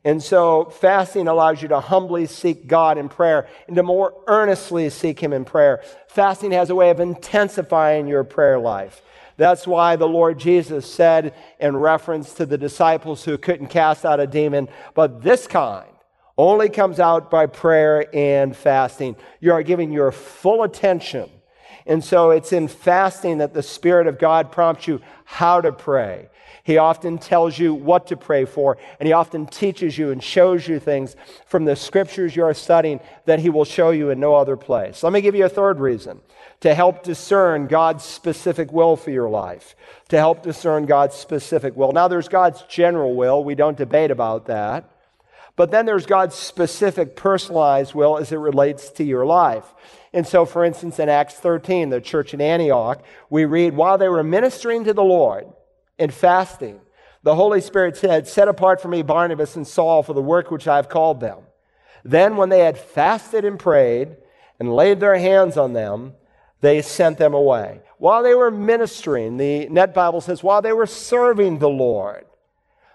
And 0.02 0.20
so 0.20 0.64
fasting 0.64 1.28
allows 1.28 1.62
you 1.62 1.68
to 1.68 1.78
humbly 1.78 2.26
seek 2.26 2.66
God 2.66 2.98
in 2.98 3.08
prayer 3.08 3.46
and 3.68 3.76
to 3.76 3.84
more 3.84 4.12
earnestly 4.26 4.90
seek 4.90 5.20
Him 5.20 5.32
in 5.32 5.44
prayer. 5.44 5.82
Fasting 6.06 6.52
has 6.52 6.70
a 6.70 6.76
way 6.76 6.90
of 6.90 7.00
intensifying 7.00 8.06
your 8.06 8.22
prayer 8.22 8.58
life. 8.58 9.02
That's 9.36 9.66
why 9.66 9.96
the 9.96 10.08
Lord 10.08 10.38
Jesus 10.38 10.90
said 10.90 11.34
in 11.60 11.76
reference 11.76 12.32
to 12.34 12.46
the 12.46 12.58
disciples 12.58 13.24
who 13.24 13.36
couldn't 13.36 13.68
cast 13.68 14.04
out 14.04 14.20
a 14.20 14.26
demon, 14.26 14.68
but 14.94 15.22
this 15.22 15.46
kind 15.46 15.90
only 16.38 16.68
comes 16.68 17.00
out 17.00 17.30
by 17.30 17.46
prayer 17.46 18.06
and 18.14 18.56
fasting. 18.56 19.16
You 19.40 19.52
are 19.52 19.62
giving 19.62 19.90
your 19.90 20.12
full 20.12 20.62
attention. 20.62 21.30
And 21.86 22.04
so 22.04 22.30
it's 22.30 22.52
in 22.52 22.68
fasting 22.68 23.38
that 23.38 23.54
the 23.54 23.62
Spirit 23.62 24.06
of 24.06 24.18
God 24.18 24.50
prompts 24.50 24.88
you 24.88 25.00
how 25.24 25.60
to 25.60 25.72
pray. 25.72 26.28
He 26.64 26.78
often 26.78 27.18
tells 27.18 27.58
you 27.60 27.72
what 27.74 28.08
to 28.08 28.16
pray 28.16 28.44
for, 28.44 28.76
and 28.98 29.06
He 29.06 29.12
often 29.12 29.46
teaches 29.46 29.96
you 29.96 30.10
and 30.10 30.22
shows 30.22 30.66
you 30.66 30.80
things 30.80 31.14
from 31.46 31.64
the 31.64 31.76
scriptures 31.76 32.34
you 32.34 32.42
are 32.42 32.54
studying 32.54 32.98
that 33.24 33.38
He 33.38 33.50
will 33.50 33.64
show 33.64 33.90
you 33.90 34.10
in 34.10 34.18
no 34.18 34.34
other 34.34 34.56
place. 34.56 35.04
Let 35.04 35.12
me 35.12 35.20
give 35.20 35.36
you 35.36 35.44
a 35.44 35.48
third 35.48 35.78
reason 35.78 36.20
to 36.60 36.74
help 36.74 37.02
discern 37.02 37.66
God's 37.66 38.04
specific 38.04 38.72
will 38.72 38.96
for 38.96 39.10
your 39.10 39.28
life. 39.28 39.76
To 40.08 40.16
help 40.16 40.42
discern 40.42 40.86
God's 40.86 41.14
specific 41.14 41.76
will. 41.76 41.92
Now, 41.92 42.08
there's 42.08 42.28
God's 42.28 42.62
general 42.62 43.14
will, 43.14 43.44
we 43.44 43.54
don't 43.54 43.76
debate 43.76 44.10
about 44.10 44.46
that. 44.46 44.90
But 45.56 45.70
then 45.70 45.86
there's 45.86 46.06
God's 46.06 46.34
specific 46.34 47.16
personalized 47.16 47.94
will 47.94 48.18
as 48.18 48.30
it 48.30 48.36
relates 48.36 48.90
to 48.90 49.04
your 49.04 49.24
life. 49.24 49.64
And 50.12 50.26
so, 50.26 50.44
for 50.44 50.64
instance, 50.64 50.98
in 50.98 51.08
Acts 51.08 51.34
13, 51.34 51.88
the 51.88 52.00
church 52.00 52.34
in 52.34 52.40
Antioch, 52.40 53.02
we 53.30 53.46
read, 53.46 53.74
while 53.74 53.96
they 53.96 54.08
were 54.08 54.22
ministering 54.22 54.84
to 54.84 54.92
the 54.92 55.02
Lord, 55.02 55.46
and 55.98 56.12
fasting. 56.12 56.80
The 57.22 57.34
Holy 57.34 57.60
Spirit 57.60 57.96
said, 57.96 58.28
Set 58.28 58.48
apart 58.48 58.80
for 58.80 58.88
me 58.88 59.02
Barnabas 59.02 59.56
and 59.56 59.66
Saul 59.66 60.02
for 60.02 60.12
the 60.12 60.22
work 60.22 60.50
which 60.50 60.68
I 60.68 60.76
have 60.76 60.88
called 60.88 61.20
them. 61.20 61.38
Then, 62.04 62.36
when 62.36 62.50
they 62.50 62.60
had 62.60 62.78
fasted 62.78 63.44
and 63.44 63.58
prayed 63.58 64.16
and 64.60 64.74
laid 64.74 65.00
their 65.00 65.18
hands 65.18 65.56
on 65.56 65.72
them, 65.72 66.14
they 66.60 66.82
sent 66.82 67.18
them 67.18 67.34
away. 67.34 67.80
While 67.98 68.22
they 68.22 68.34
were 68.34 68.50
ministering, 68.50 69.36
the 69.36 69.68
Net 69.68 69.94
Bible 69.94 70.20
says, 70.20 70.42
while 70.42 70.62
they 70.62 70.72
were 70.72 70.86
serving 70.86 71.58
the 71.58 71.68
Lord, 71.68 72.24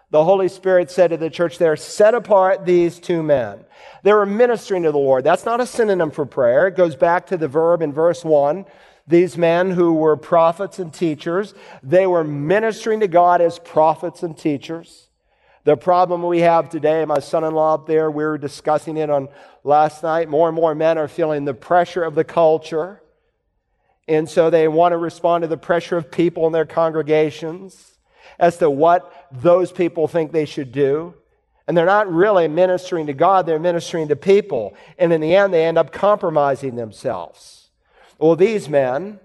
the 0.09 0.23
Holy 0.23 0.49
Spirit 0.49 0.91
said 0.91 1.11
to 1.11 1.17
the 1.17 1.29
church 1.29 1.57
there, 1.57 1.75
Set 1.77 2.13
apart 2.13 2.65
these 2.65 2.99
two 2.99 3.23
men. 3.23 3.63
They 4.03 4.11
were 4.11 4.25
ministering 4.25 4.83
to 4.83 4.91
the 4.91 4.97
Lord. 4.97 5.23
That's 5.23 5.45
not 5.45 5.61
a 5.61 5.65
synonym 5.65 6.11
for 6.11 6.25
prayer. 6.25 6.67
It 6.67 6.75
goes 6.75 6.95
back 6.95 7.27
to 7.27 7.37
the 7.37 7.47
verb 7.47 7.81
in 7.81 7.93
verse 7.93 8.25
1 8.25 8.65
these 9.07 9.37
men 9.37 9.71
who 9.71 9.93
were 9.93 10.15
prophets 10.17 10.79
and 10.79 10.93
teachers, 10.93 11.53
they 11.83 12.07
were 12.07 12.23
ministering 12.23 13.01
to 13.01 13.07
God 13.07 13.41
as 13.41 13.59
prophets 13.59 14.23
and 14.23 14.37
teachers. 14.37 15.09
The 15.63 15.77
problem 15.77 16.23
we 16.23 16.39
have 16.39 16.69
today, 16.69 17.05
my 17.05 17.19
son 17.19 17.43
in 17.43 17.53
law 17.53 17.75
up 17.75 17.85
there, 17.85 18.09
we 18.09 18.23
were 18.23 18.37
discussing 18.37 18.97
it 18.97 19.09
on 19.11 19.29
last 19.63 20.01
night. 20.01 20.27
More 20.27 20.47
and 20.47 20.55
more 20.55 20.73
men 20.73 20.97
are 20.97 21.07
feeling 21.07 21.45
the 21.45 21.53
pressure 21.53 22.03
of 22.03 22.15
the 22.15 22.23
culture. 22.23 23.01
And 24.11 24.29
so 24.29 24.49
they 24.49 24.67
want 24.67 24.91
to 24.91 24.97
respond 24.97 25.43
to 25.43 25.47
the 25.47 25.57
pressure 25.57 25.95
of 25.95 26.11
people 26.11 26.45
in 26.45 26.51
their 26.51 26.65
congregations 26.65 27.97
as 28.37 28.57
to 28.57 28.69
what 28.69 29.29
those 29.31 29.71
people 29.71 30.05
think 30.09 30.33
they 30.33 30.43
should 30.43 30.73
do. 30.73 31.13
And 31.65 31.77
they're 31.77 31.85
not 31.85 32.11
really 32.11 32.49
ministering 32.49 33.07
to 33.07 33.13
God, 33.13 33.45
they're 33.45 33.57
ministering 33.57 34.09
to 34.09 34.17
people. 34.17 34.75
And 34.97 35.13
in 35.13 35.21
the 35.21 35.33
end, 35.33 35.53
they 35.53 35.65
end 35.65 35.77
up 35.77 35.93
compromising 35.93 36.75
themselves. 36.75 37.69
Well, 38.19 38.35
these 38.35 38.67
men 38.67 39.21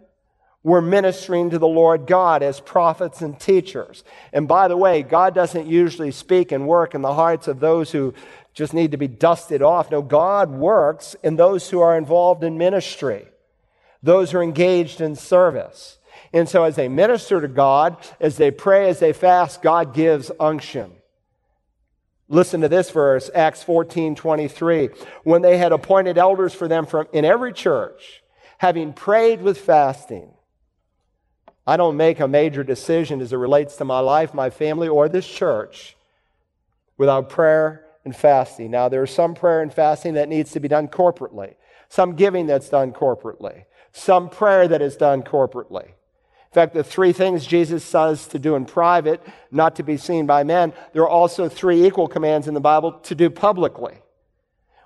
were 0.63 0.81
ministering 0.81 1.51
to 1.51 1.59
the 1.59 1.67
Lord 1.67 2.07
God 2.07 2.45
as 2.45 2.61
prophets 2.61 3.23
and 3.23 3.41
teachers. 3.41 4.05
And 4.33 4.47
by 4.47 4.69
the 4.69 4.77
way, 4.77 5.03
God 5.03 5.35
doesn't 5.35 5.67
usually 5.67 6.13
speak 6.13 6.53
and 6.53 6.69
work 6.69 6.95
in 6.95 7.03
the 7.03 7.15
hearts 7.15 7.49
of 7.49 7.59
those 7.59 7.91
who 7.91 8.15
just 8.55 8.73
need 8.73 8.93
to 8.93 8.97
be 8.97 9.09
dusted 9.09 9.63
off. 9.63 9.91
No, 9.91 10.01
God 10.01 10.51
works 10.51 11.17
in 11.25 11.35
those 11.35 11.71
who 11.71 11.81
are 11.81 11.99
involved 11.99 12.45
in 12.45 12.57
ministry, 12.57 13.27
those 14.07 14.31
who 14.31 14.39
are 14.39 14.43
engaged 14.43 15.01
in 15.01 15.17
service. 15.17 15.99
And 16.33 16.49
so, 16.49 16.65
as 16.65 16.77
they 16.77 16.89
minister 16.89 17.41
to 17.41 17.49
God, 17.49 17.97
as 18.21 18.37
they 18.37 18.51
pray, 18.51 18.89
as 18.89 18.99
they 18.99 19.13
fast, 19.13 19.63
God 19.63 19.95
gives 19.95 20.31
unction. 20.41 20.93
Listen 22.29 22.61
to 22.63 22.69
this 22.69 22.91
verse, 22.91 23.31
Acts 23.35 23.63
14 23.63 24.15
23. 24.15 24.91
When 25.25 25.43
they 25.43 25.59
had 25.59 25.73
appointed 25.73 26.19
elders 26.19 26.55
for 26.55 26.69
them 26.69 26.87
from 26.87 27.07
in 27.13 27.25
every 27.25 27.53
church, 27.53 28.23
having 28.59 28.93
prayed 28.93 29.43
with 29.43 29.59
fasting. 29.59 30.33
I 31.67 31.77
don't 31.77 31.97
make 31.97 32.21
a 32.21 32.29
major 32.29 32.63
decision 32.63 33.21
as 33.21 33.33
it 33.33 33.37
relates 33.37 33.77
to 33.77 33.85
my 33.85 33.99
life, 33.99 34.33
my 34.33 34.51
family, 34.51 34.89
or 34.89 35.09
this 35.09 35.27
church 35.27 35.97
without 36.97 37.29
prayer 37.29 37.86
and 38.07 38.17
fasting. 38.17 38.71
Now, 38.71 38.89
there's 38.89 39.11
some 39.11 39.35
prayer 39.35 39.61
and 39.61 39.75
fasting 39.75 40.15
that 40.15 40.31
needs 40.31 40.53
to 40.53 40.61
be 40.61 40.69
done 40.69 40.89
corporately, 40.89 41.57
some 41.91 42.15
giving 42.15 42.47
that's 42.47 42.71
done 42.71 42.93
corporately, 42.93 43.65
some 43.93 44.31
prayer 44.31 44.67
that 44.69 44.81
is 44.81 44.97
done 44.97 45.23
corporately. 45.23 45.89
In 45.89 46.53
fact, 46.53 46.73
the 46.73 46.85
three 46.85 47.13
things 47.13 47.45
Jesus 47.45 47.85
says 47.85 48.29
to 48.29 48.39
do 48.39 48.55
in 48.55 48.65
private, 48.65 49.21
not 49.51 49.77
to 49.77 49.83
be 49.83 49.99
seen 49.99 50.25
by 50.25 50.45
men, 50.45 50.73
there 50.95 51.03
are 51.03 51.09
also 51.09 51.49
three 51.49 51.85
equal 51.85 52.09
commands 52.09 52.49
in 52.49 52.55
the 52.55 52.61
Bible 52.61 52.93
to 52.93 53.15
do 53.15 53.29
publicly. 53.29 53.99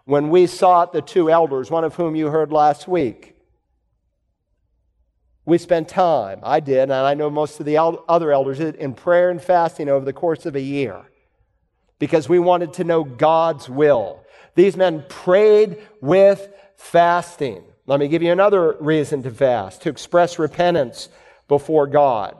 When 0.06 0.30
we 0.30 0.46
sought 0.46 0.92
the 0.92 1.02
two 1.02 1.30
elders, 1.30 1.70
one 1.70 1.84
of 1.84 1.94
whom 1.94 2.16
you 2.16 2.28
heard 2.28 2.50
last 2.50 2.88
week, 2.88 3.36
we 5.44 5.58
spent 5.58 5.88
time, 5.88 6.40
I 6.42 6.60
did, 6.60 6.84
and 6.84 6.92
I 6.92 7.14
know 7.14 7.28
most 7.28 7.60
of 7.60 7.66
the 7.66 7.76
other 7.76 8.32
elders 8.32 8.58
did, 8.58 8.76
in 8.76 8.94
prayer 8.94 9.30
and 9.30 9.42
fasting 9.42 9.88
over 9.90 10.04
the 10.04 10.12
course 10.12 10.46
of 10.46 10.56
a 10.56 10.60
year 10.60 11.04
because 12.00 12.28
we 12.28 12.40
wanted 12.40 12.72
to 12.74 12.84
know 12.84 13.04
God's 13.04 13.68
will. 13.68 14.24
These 14.56 14.76
men 14.76 15.04
prayed 15.08 15.78
with 16.00 16.52
fasting. 16.76 17.62
Let 17.86 18.00
me 18.00 18.08
give 18.08 18.22
you 18.22 18.32
another 18.32 18.76
reason 18.80 19.22
to 19.22 19.30
fast 19.30 19.82
to 19.82 19.88
express 19.88 20.40
repentance 20.40 21.08
before 21.46 21.86
God 21.86 22.36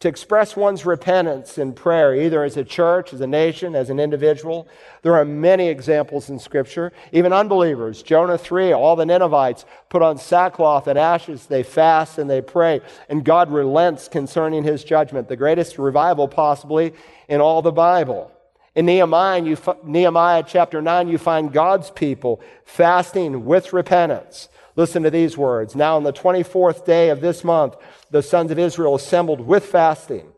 to 0.00 0.08
express 0.08 0.56
one's 0.56 0.86
repentance 0.86 1.58
in 1.58 1.74
prayer, 1.74 2.14
either 2.14 2.42
as 2.42 2.56
a 2.56 2.64
church, 2.64 3.12
as 3.12 3.20
a 3.20 3.26
nation, 3.26 3.76
as 3.76 3.90
an 3.90 4.00
individual. 4.00 4.66
There 5.02 5.14
are 5.14 5.26
many 5.26 5.68
examples 5.68 6.30
in 6.30 6.38
Scripture. 6.38 6.92
Even 7.12 7.34
unbelievers, 7.34 8.02
Jonah 8.02 8.38
3, 8.38 8.72
all 8.72 8.96
the 8.96 9.04
Ninevites 9.04 9.66
put 9.90 10.00
on 10.00 10.16
sackcloth 10.16 10.86
and 10.86 10.98
ashes, 10.98 11.46
they 11.46 11.62
fast 11.62 12.16
and 12.16 12.30
they 12.30 12.40
pray, 12.40 12.80
and 13.10 13.26
God 13.26 13.52
relents 13.52 14.08
concerning 14.08 14.64
his 14.64 14.84
judgment, 14.84 15.28
the 15.28 15.36
greatest 15.36 15.78
revival 15.78 16.28
possibly 16.28 16.94
in 17.28 17.42
all 17.42 17.60
the 17.60 17.70
Bible. 17.70 18.32
In 18.80 18.86
Nehemiah, 18.86 19.42
you, 19.42 19.58
Nehemiah 19.84 20.42
chapter 20.42 20.80
9, 20.80 21.08
you 21.08 21.18
find 21.18 21.52
God's 21.52 21.90
people 21.90 22.40
fasting 22.64 23.44
with 23.44 23.74
repentance. 23.74 24.48
Listen 24.74 25.02
to 25.02 25.10
these 25.10 25.36
words. 25.36 25.76
Now, 25.76 25.96
on 25.96 26.02
the 26.02 26.14
24th 26.14 26.86
day 26.86 27.10
of 27.10 27.20
this 27.20 27.44
month, 27.44 27.76
the 28.10 28.22
sons 28.22 28.50
of 28.50 28.58
Israel 28.58 28.94
assembled 28.94 29.42
with 29.42 29.66
fasting, 29.66 30.32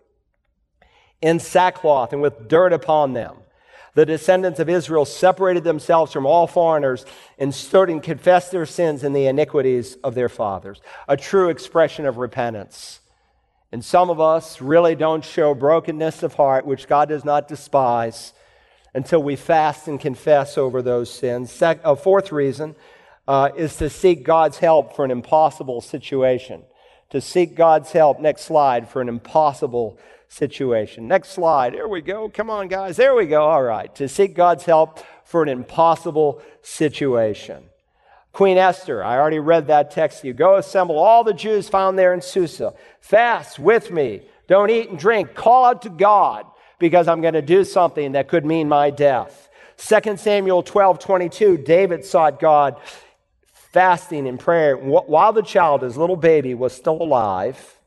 in 1.21 1.39
sackcloth, 1.39 2.13
and 2.13 2.21
with 2.21 2.49
dirt 2.49 2.73
upon 2.73 3.13
them. 3.13 3.37
The 3.95 4.07
descendants 4.07 4.59
of 4.59 4.69
Israel 4.69 5.05
separated 5.05 5.63
themselves 5.63 6.13
from 6.13 6.27
all 6.27 6.49
foreigners 6.49 7.07
and 7.39 7.55
stood 7.55 7.91
and 7.91 8.03
confessed 8.03 8.51
their 8.51 8.67
sins 8.67 9.05
and 9.05 9.15
the 9.15 9.27
iniquities 9.27 9.95
of 10.03 10.17
their 10.17 10.29
fathers. 10.29 10.81
A 11.07 11.17
true 11.17 11.49
expression 11.49 12.07
of 12.07 12.17
repentance. 12.17 13.02
And 13.73 13.83
some 13.83 14.11
of 14.11 14.21
us 14.21 14.61
really 14.61 14.95
don't 14.95 15.25
show 15.25 15.55
brokenness 15.55 16.23
of 16.23 16.35
heart, 16.35 16.67
which 16.67 16.87
God 16.87 17.09
does 17.09 17.25
not 17.25 17.49
despise, 17.49 18.35
until 18.93 19.23
we 19.23 19.35
fast 19.35 19.89
and 19.89 19.99
confess 19.99 20.59
over 20.59 20.83
those 20.83 21.11
sins. 21.13 21.61
a 21.63 21.97
fourth 21.97 22.31
reason 22.31 22.77
uh, 23.27 23.49
is 23.57 23.77
to 23.77 23.89
seek 23.89 24.25
God's 24.25 24.59
help 24.59 24.95
for 24.95 25.07
an 25.07 25.11
impossible 25.11 25.81
situation. 25.81 26.63
To 27.11 27.21
seek 27.23 27.55
God's 27.55 27.93
help, 27.93 28.21
next 28.21 28.43
slide, 28.43 28.91
for 28.91 29.01
an 29.01 29.09
impossible 29.09 29.99
situation. 30.29 31.09
Next 31.09 31.31
slide. 31.31 31.73
There 31.73 31.89
we 31.89 32.03
go. 32.03 32.29
Come 32.29 32.51
on, 32.51 32.69
guys. 32.69 32.97
There 32.97 33.15
we 33.15 33.27
go. 33.27 33.43
All 33.43 33.63
right. 33.63 33.95
To 33.95 34.09
seek 34.09 34.35
God's 34.35 34.65
help 34.65 35.01
for 35.25 35.43
an 35.43 35.49
impossible 35.49 36.43
situation. 36.61 37.65
Queen 38.33 38.57
Esther, 38.57 39.05
I 39.05 39.18
already 39.18 39.38
read 39.38 39.66
that 39.66 39.90
text 39.90 40.23
to 40.23 40.29
you. 40.29 40.33
Go 40.33 40.57
assemble 40.57 40.99
all 40.99 41.23
the 41.23 41.35
Jews 41.35 41.68
found 41.68 41.99
there 41.99 42.14
in 42.14 42.23
Susa. 42.23 42.73
Fast 43.01 43.59
with 43.59 43.90
me. 43.90 44.23
Don't 44.49 44.71
eat 44.71 44.88
and 44.88 44.99
drink. 44.99 45.35
Call 45.35 45.66
out 45.66 45.83
to 45.83 45.90
God 45.90 46.47
because 46.79 47.09
I'm 47.09 47.21
going 47.21 47.35
to 47.35 47.42
do 47.42 47.62
something 47.62 48.12
that 48.12 48.29
could 48.29 48.47
mean 48.47 48.68
my 48.68 48.90
death. 48.90 49.51
2 49.77 50.16
Samuel 50.16 50.62
12 50.62 50.99
22, 50.99 51.59
David 51.59 52.05
sought 52.05 52.40
God 52.40 52.77
fasting 53.53 54.27
and 54.27 54.38
prayer. 54.38 54.77
While 54.77 55.33
the 55.33 55.42
child, 55.42 55.83
his 55.83 55.97
little 55.97 56.16
baby, 56.16 56.55
was 56.55 56.73
still 56.73 57.01
alive, 57.03 57.79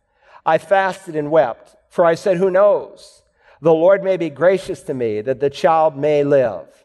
I 0.45 0.58
fasted 0.58 1.15
and 1.15 1.31
wept. 1.31 1.75
For 1.89 2.05
I 2.05 2.15
said, 2.15 2.38
Who 2.38 2.51
knows? 2.51 3.23
The 3.62 3.73
Lord 3.73 4.03
may 4.03 4.17
be 4.17 4.29
gracious 4.29 4.81
to 4.84 4.93
me 4.93 5.21
that 5.21 5.39
the 5.39 5.49
child 5.49 5.97
may 5.97 6.23
live. 6.23 6.85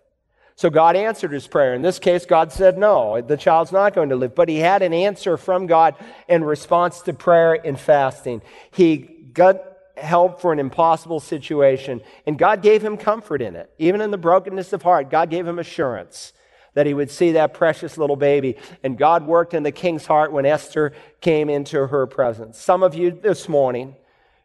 So 0.60 0.68
God 0.68 0.94
answered 0.94 1.32
his 1.32 1.46
prayer. 1.46 1.72
In 1.72 1.80
this 1.80 1.98
case, 1.98 2.26
God 2.26 2.52
said, 2.52 2.76
No, 2.76 3.22
the 3.22 3.38
child's 3.38 3.72
not 3.72 3.94
going 3.94 4.10
to 4.10 4.16
live. 4.16 4.34
But 4.34 4.50
he 4.50 4.58
had 4.58 4.82
an 4.82 4.92
answer 4.92 5.38
from 5.38 5.66
God 5.66 5.94
in 6.28 6.44
response 6.44 7.00
to 7.00 7.14
prayer 7.14 7.54
and 7.54 7.80
fasting. 7.80 8.42
He 8.70 8.98
got 8.98 9.62
help 9.96 10.42
for 10.42 10.52
an 10.52 10.58
impossible 10.58 11.18
situation. 11.18 12.02
And 12.26 12.38
God 12.38 12.60
gave 12.60 12.84
him 12.84 12.98
comfort 12.98 13.40
in 13.40 13.56
it. 13.56 13.72
Even 13.78 14.02
in 14.02 14.10
the 14.10 14.18
brokenness 14.18 14.74
of 14.74 14.82
heart, 14.82 15.08
God 15.08 15.30
gave 15.30 15.46
him 15.46 15.58
assurance 15.58 16.34
that 16.74 16.84
he 16.84 16.92
would 16.92 17.10
see 17.10 17.32
that 17.32 17.54
precious 17.54 17.96
little 17.96 18.16
baby. 18.16 18.58
And 18.82 18.98
God 18.98 19.26
worked 19.26 19.54
in 19.54 19.62
the 19.62 19.72
king's 19.72 20.04
heart 20.04 20.30
when 20.30 20.44
Esther 20.44 20.92
came 21.22 21.48
into 21.48 21.86
her 21.86 22.06
presence. 22.06 22.58
Some 22.58 22.82
of 22.82 22.94
you 22.94 23.12
this 23.12 23.48
morning, 23.48 23.96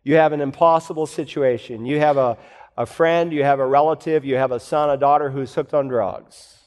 you 0.05 0.15
have 0.15 0.31
an 0.31 0.39
impossible 0.39 1.07
situation. 1.07 1.85
You 1.85 1.99
have 1.99 2.15
a, 2.15 2.37
a 2.77 2.85
friend, 2.85 3.31
you 3.31 3.43
have 3.43 3.59
a 3.59 3.65
relative, 3.65 4.25
you 4.25 4.35
have 4.35 4.51
a 4.51 4.59
son, 4.59 4.89
a 4.89 4.97
daughter 4.97 5.29
who's 5.29 5.53
hooked 5.53 5.73
on 5.73 5.87
drugs. 5.87 6.57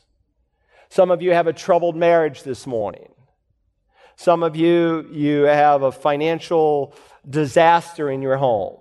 Some 0.88 1.10
of 1.10 1.20
you 1.20 1.32
have 1.32 1.46
a 1.46 1.52
troubled 1.52 1.96
marriage 1.96 2.42
this 2.42 2.66
morning. 2.66 3.12
Some 4.16 4.42
of 4.42 4.56
you, 4.56 5.06
you 5.12 5.42
have 5.42 5.82
a 5.82 5.92
financial 5.92 6.94
disaster 7.28 8.10
in 8.10 8.22
your 8.22 8.36
home. 8.36 8.80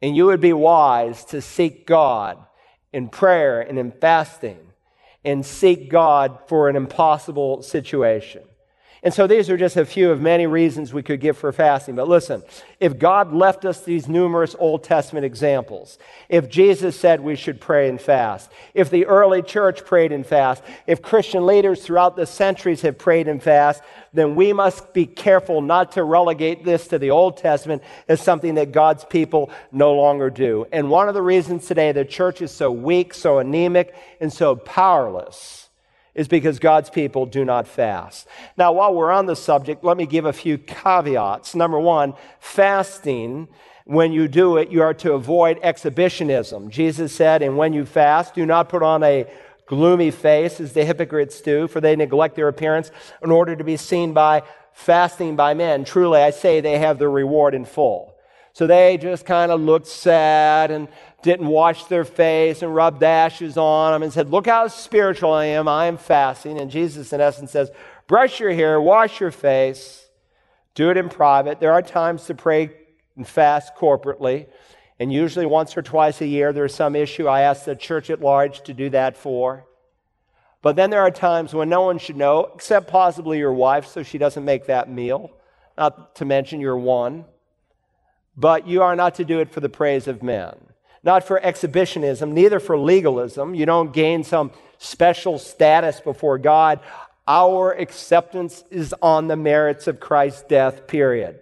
And 0.00 0.16
you 0.16 0.26
would 0.26 0.40
be 0.40 0.52
wise 0.52 1.24
to 1.26 1.40
seek 1.40 1.86
God 1.86 2.38
in 2.92 3.08
prayer 3.08 3.60
and 3.60 3.78
in 3.78 3.92
fasting 3.92 4.58
and 5.24 5.44
seek 5.44 5.90
God 5.90 6.38
for 6.48 6.68
an 6.68 6.76
impossible 6.76 7.62
situation. 7.62 8.42
And 9.06 9.14
so 9.14 9.28
these 9.28 9.48
are 9.50 9.56
just 9.56 9.76
a 9.76 9.86
few 9.86 10.10
of 10.10 10.20
many 10.20 10.48
reasons 10.48 10.92
we 10.92 11.04
could 11.04 11.20
give 11.20 11.38
for 11.38 11.52
fasting. 11.52 11.94
But 11.94 12.08
listen, 12.08 12.42
if 12.80 12.98
God 12.98 13.32
left 13.32 13.64
us 13.64 13.82
these 13.82 14.08
numerous 14.08 14.56
Old 14.58 14.82
Testament 14.82 15.24
examples, 15.24 15.96
if 16.28 16.48
Jesus 16.48 16.98
said 16.98 17.20
we 17.20 17.36
should 17.36 17.60
pray 17.60 17.88
and 17.88 18.00
fast, 18.00 18.50
if 18.74 18.90
the 18.90 19.06
early 19.06 19.42
church 19.42 19.84
prayed 19.84 20.10
and 20.10 20.26
fast, 20.26 20.60
if 20.88 21.02
Christian 21.02 21.46
leaders 21.46 21.84
throughout 21.84 22.16
the 22.16 22.26
centuries 22.26 22.82
have 22.82 22.98
prayed 22.98 23.28
and 23.28 23.40
fast, 23.40 23.80
then 24.12 24.34
we 24.34 24.52
must 24.52 24.92
be 24.92 25.06
careful 25.06 25.60
not 25.60 25.92
to 25.92 26.02
relegate 26.02 26.64
this 26.64 26.88
to 26.88 26.98
the 26.98 27.12
Old 27.12 27.36
Testament 27.36 27.84
as 28.08 28.20
something 28.20 28.56
that 28.56 28.72
God's 28.72 29.04
people 29.04 29.52
no 29.70 29.94
longer 29.94 30.30
do. 30.30 30.66
And 30.72 30.90
one 30.90 31.06
of 31.06 31.14
the 31.14 31.22
reasons 31.22 31.68
today 31.68 31.92
the 31.92 32.04
church 32.04 32.42
is 32.42 32.50
so 32.50 32.72
weak, 32.72 33.14
so 33.14 33.38
anemic, 33.38 33.94
and 34.20 34.32
so 34.32 34.56
powerless 34.56 35.65
is 36.16 36.26
because 36.26 36.58
God's 36.58 36.88
people 36.88 37.26
do 37.26 37.44
not 37.44 37.68
fast. 37.68 38.26
Now, 38.56 38.72
while 38.72 38.94
we're 38.94 39.12
on 39.12 39.26
the 39.26 39.36
subject, 39.36 39.84
let 39.84 39.98
me 39.98 40.06
give 40.06 40.24
a 40.24 40.32
few 40.32 40.56
caveats. 40.56 41.54
Number 41.54 41.78
one, 41.78 42.14
fasting, 42.40 43.48
when 43.84 44.12
you 44.12 44.26
do 44.26 44.56
it, 44.56 44.70
you 44.70 44.80
are 44.82 44.94
to 44.94 45.12
avoid 45.12 45.60
exhibitionism. 45.62 46.70
Jesus 46.70 47.12
said, 47.12 47.42
and 47.42 47.58
when 47.58 47.74
you 47.74 47.84
fast, 47.84 48.34
do 48.34 48.46
not 48.46 48.70
put 48.70 48.82
on 48.82 49.02
a 49.02 49.30
gloomy 49.66 50.10
face 50.10 50.58
as 50.58 50.72
the 50.72 50.86
hypocrites 50.86 51.40
do, 51.42 51.68
for 51.68 51.82
they 51.82 51.94
neglect 51.94 52.34
their 52.34 52.48
appearance 52.48 52.90
in 53.22 53.30
order 53.30 53.54
to 53.54 53.62
be 53.62 53.76
seen 53.76 54.14
by 54.14 54.42
fasting 54.72 55.36
by 55.36 55.52
men. 55.52 55.84
Truly, 55.84 56.20
I 56.20 56.30
say 56.30 56.60
they 56.60 56.78
have 56.78 56.98
their 56.98 57.10
reward 57.10 57.54
in 57.54 57.66
full. 57.66 58.14
So 58.54 58.66
they 58.66 58.96
just 58.96 59.26
kind 59.26 59.52
of 59.52 59.60
looked 59.60 59.86
sad 59.86 60.70
and 60.70 60.88
didn't 61.26 61.48
wash 61.48 61.84
their 61.86 62.04
face 62.04 62.62
and 62.62 62.72
rubbed 62.72 63.02
ashes 63.02 63.56
on 63.56 63.92
them 63.92 64.04
and 64.04 64.12
said, 64.12 64.30
Look 64.30 64.46
how 64.46 64.68
spiritual 64.68 65.32
I 65.32 65.46
am. 65.46 65.66
I 65.66 65.86
am 65.86 65.98
fasting. 65.98 66.58
And 66.58 66.70
Jesus, 66.70 67.12
in 67.12 67.20
essence, 67.20 67.50
says, 67.50 67.70
Brush 68.06 68.38
your 68.38 68.52
hair, 68.52 68.80
wash 68.80 69.20
your 69.20 69.32
face, 69.32 70.08
do 70.76 70.88
it 70.88 70.96
in 70.96 71.08
private. 71.08 71.58
There 71.58 71.72
are 71.72 71.82
times 71.82 72.26
to 72.26 72.34
pray 72.34 72.70
and 73.16 73.26
fast 73.26 73.74
corporately. 73.74 74.46
And 75.00 75.12
usually, 75.12 75.46
once 75.46 75.76
or 75.76 75.82
twice 75.82 76.20
a 76.20 76.26
year, 76.26 76.52
there's 76.52 76.74
some 76.74 76.94
issue 76.94 77.26
I 77.26 77.40
ask 77.40 77.64
the 77.64 77.74
church 77.74 78.08
at 78.08 78.20
large 78.20 78.62
to 78.62 78.72
do 78.72 78.88
that 78.90 79.16
for. 79.16 79.66
But 80.62 80.76
then 80.76 80.90
there 80.90 81.02
are 81.02 81.10
times 81.10 81.52
when 81.52 81.68
no 81.68 81.82
one 81.82 81.98
should 81.98 82.16
know, 82.16 82.52
except 82.54 82.86
possibly 82.86 83.38
your 83.38 83.52
wife, 83.52 83.86
so 83.86 84.04
she 84.04 84.16
doesn't 84.16 84.44
make 84.44 84.66
that 84.66 84.88
meal, 84.88 85.32
not 85.76 86.14
to 86.16 86.24
mention 86.24 86.60
your 86.60 86.78
one. 86.78 87.24
But 88.36 88.68
you 88.68 88.82
are 88.82 88.94
not 88.94 89.16
to 89.16 89.24
do 89.24 89.40
it 89.40 89.50
for 89.50 89.60
the 89.60 89.68
praise 89.68 90.06
of 90.06 90.22
men 90.22 90.54
not 91.06 91.24
for 91.24 91.40
exhibitionism, 91.40 92.34
neither 92.34 92.58
for 92.58 92.76
legalism. 92.76 93.54
You 93.54 93.64
don't 93.64 93.92
gain 93.92 94.24
some 94.24 94.50
special 94.78 95.38
status 95.38 96.00
before 96.00 96.36
God. 96.36 96.80
Our 97.28 97.72
acceptance 97.72 98.64
is 98.70 98.92
on 99.00 99.28
the 99.28 99.36
merits 99.36 99.86
of 99.86 100.00
Christ's 100.00 100.42
death, 100.42 100.88
period. 100.88 101.38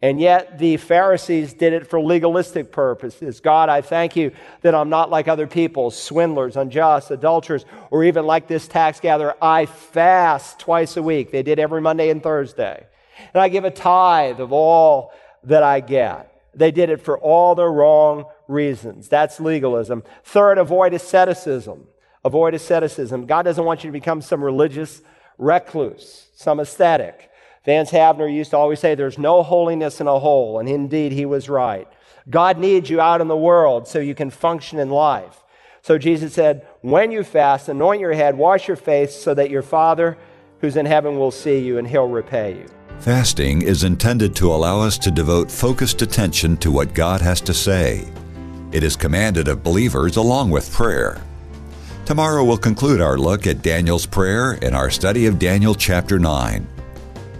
And 0.00 0.20
yet 0.20 0.58
the 0.58 0.76
Pharisees 0.76 1.52
did 1.52 1.72
it 1.72 1.88
for 1.88 2.00
legalistic 2.00 2.72
purposes. 2.72 3.40
God, 3.40 3.68
I 3.68 3.82
thank 3.82 4.14
you 4.14 4.30
that 4.62 4.74
I'm 4.76 4.88
not 4.88 5.10
like 5.10 5.26
other 5.26 5.48
people, 5.48 5.90
swindlers, 5.90 6.56
unjust, 6.56 7.10
adulterers, 7.10 7.66
or 7.90 8.04
even 8.04 8.24
like 8.26 8.46
this 8.46 8.68
tax 8.68 9.00
gatherer. 9.00 9.36
I 9.42 9.66
fast 9.66 10.60
twice 10.60 10.96
a 10.96 11.02
week. 11.02 11.32
They 11.32 11.42
did 11.42 11.58
every 11.58 11.80
Monday 11.80 12.10
and 12.10 12.22
Thursday. 12.22 12.86
And 13.34 13.42
I 13.42 13.48
give 13.48 13.64
a 13.64 13.70
tithe 13.70 14.40
of 14.40 14.52
all 14.52 15.12
that 15.44 15.64
I 15.64 15.80
get. 15.80 16.28
They 16.54 16.70
did 16.70 16.90
it 16.90 17.02
for 17.02 17.18
all 17.18 17.54
the 17.54 17.66
wrong 17.66 18.24
reasons. 18.50 19.08
That's 19.08 19.40
legalism. 19.40 20.02
Third, 20.24 20.58
avoid 20.58 20.92
asceticism. 20.94 21.86
Avoid 22.24 22.54
asceticism. 22.54 23.26
God 23.26 23.42
doesn't 23.42 23.64
want 23.64 23.82
you 23.82 23.88
to 23.88 23.92
become 23.92 24.20
some 24.20 24.44
religious 24.44 25.00
recluse, 25.38 26.26
some 26.34 26.60
ascetic. 26.60 27.30
Vance 27.64 27.90
Havner 27.90 28.32
used 28.32 28.50
to 28.50 28.56
always 28.56 28.80
say, 28.80 28.94
There's 28.94 29.18
no 29.18 29.42
holiness 29.42 30.00
in 30.00 30.06
a 30.06 30.18
hole, 30.18 30.58
and 30.58 30.68
indeed 30.68 31.12
he 31.12 31.24
was 31.24 31.48
right. 31.48 31.88
God 32.28 32.58
needs 32.58 32.90
you 32.90 33.00
out 33.00 33.20
in 33.20 33.28
the 33.28 33.36
world 33.36 33.88
so 33.88 33.98
you 33.98 34.14
can 34.14 34.30
function 34.30 34.78
in 34.78 34.90
life. 34.90 35.42
So 35.82 35.96
Jesus 35.96 36.34
said, 36.34 36.66
When 36.82 37.10
you 37.10 37.24
fast, 37.24 37.68
anoint 37.68 38.00
your 38.00 38.12
head, 38.12 38.36
wash 38.36 38.68
your 38.68 38.76
face, 38.76 39.14
so 39.14 39.32
that 39.34 39.50
your 39.50 39.62
Father 39.62 40.18
who's 40.60 40.76
in 40.76 40.86
heaven 40.86 41.18
will 41.18 41.30
see 41.30 41.58
you 41.58 41.78
and 41.78 41.88
he'll 41.88 42.08
repay 42.08 42.54
you. 42.54 42.66
Fasting 42.98 43.62
is 43.62 43.82
intended 43.82 44.36
to 44.36 44.52
allow 44.52 44.80
us 44.80 44.98
to 44.98 45.10
devote 45.10 45.50
focused 45.50 46.02
attention 46.02 46.56
to 46.58 46.70
what 46.70 46.94
God 46.94 47.20
has 47.22 47.40
to 47.42 47.54
say. 47.54 48.06
It 48.72 48.84
is 48.84 48.94
commanded 48.94 49.48
of 49.48 49.64
believers 49.64 50.16
along 50.16 50.50
with 50.50 50.72
prayer. 50.72 51.20
Tomorrow 52.04 52.44
we'll 52.44 52.56
conclude 52.56 53.00
our 53.00 53.18
look 53.18 53.46
at 53.46 53.62
Daniel's 53.62 54.06
prayer 54.06 54.52
in 54.54 54.74
our 54.74 54.90
study 54.90 55.26
of 55.26 55.40
Daniel 55.40 55.74
chapter 55.74 56.20
9. 56.20 56.66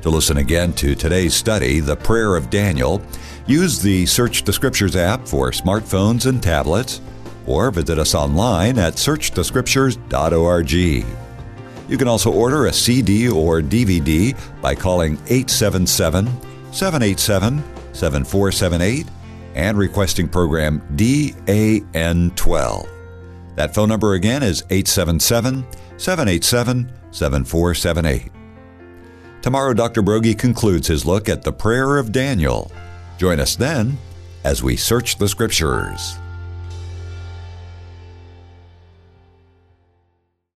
To 0.03 0.11
listen 0.11 0.39
again 0.39 0.73
to 0.75 0.97
today's 0.97 1.35
study, 1.35 1.79
The 1.79 1.97
Prayer 1.97 2.35
of 2.35 2.51
Daniel, 2.51 3.01
use 3.47 3.81
the 3.81 4.07
Search 4.07 4.43
the 4.43 4.53
Scriptures 4.53 4.97
app 4.97 5.29
for 5.29 5.53
smartphones 5.53 6.27
and 6.27 6.43
tablets, 6.43 7.01
or 7.47 7.71
visit 7.71 7.99
us 7.99 8.15
online 8.15 8.79
at 8.79 8.95
searchthescriptures.org. 8.95 10.73
You 10.73 11.99
can 11.99 12.09
also 12.09 12.33
order 12.33 12.67
a 12.67 12.73
CD 12.73 13.29
or 13.29 13.61
DVD 13.61 14.37
by 14.61 14.75
calling 14.75 15.15
877 15.27 16.27
787 16.73 17.63
7478 17.93 19.07
and 19.55 19.79
requesting 19.79 20.29
program 20.29 20.81
DAN12. 20.97 22.89
That 23.57 23.75
phone 23.75 23.89
number 23.89 24.15
again 24.15 24.43
is 24.43 24.63
877 24.71 25.67
787 25.97 26.93
7478. 27.11 28.33
Tomorrow, 29.43 29.75
Dr. 29.75 30.03
Broggi 30.03 30.39
concludes 30.39 30.87
his 30.87 31.07
look 31.07 31.29
at 31.29 31.43
the 31.43 31.53
prayer 31.53 31.99
of 31.99 32.13
Daniel. 32.13 32.71
Join 33.19 33.41
us 33.41 33.57
then 33.57 33.99
as 34.45 34.63
we 34.63 34.77
search 34.77 35.17
the 35.17 35.29
Scriptures. 35.29 36.17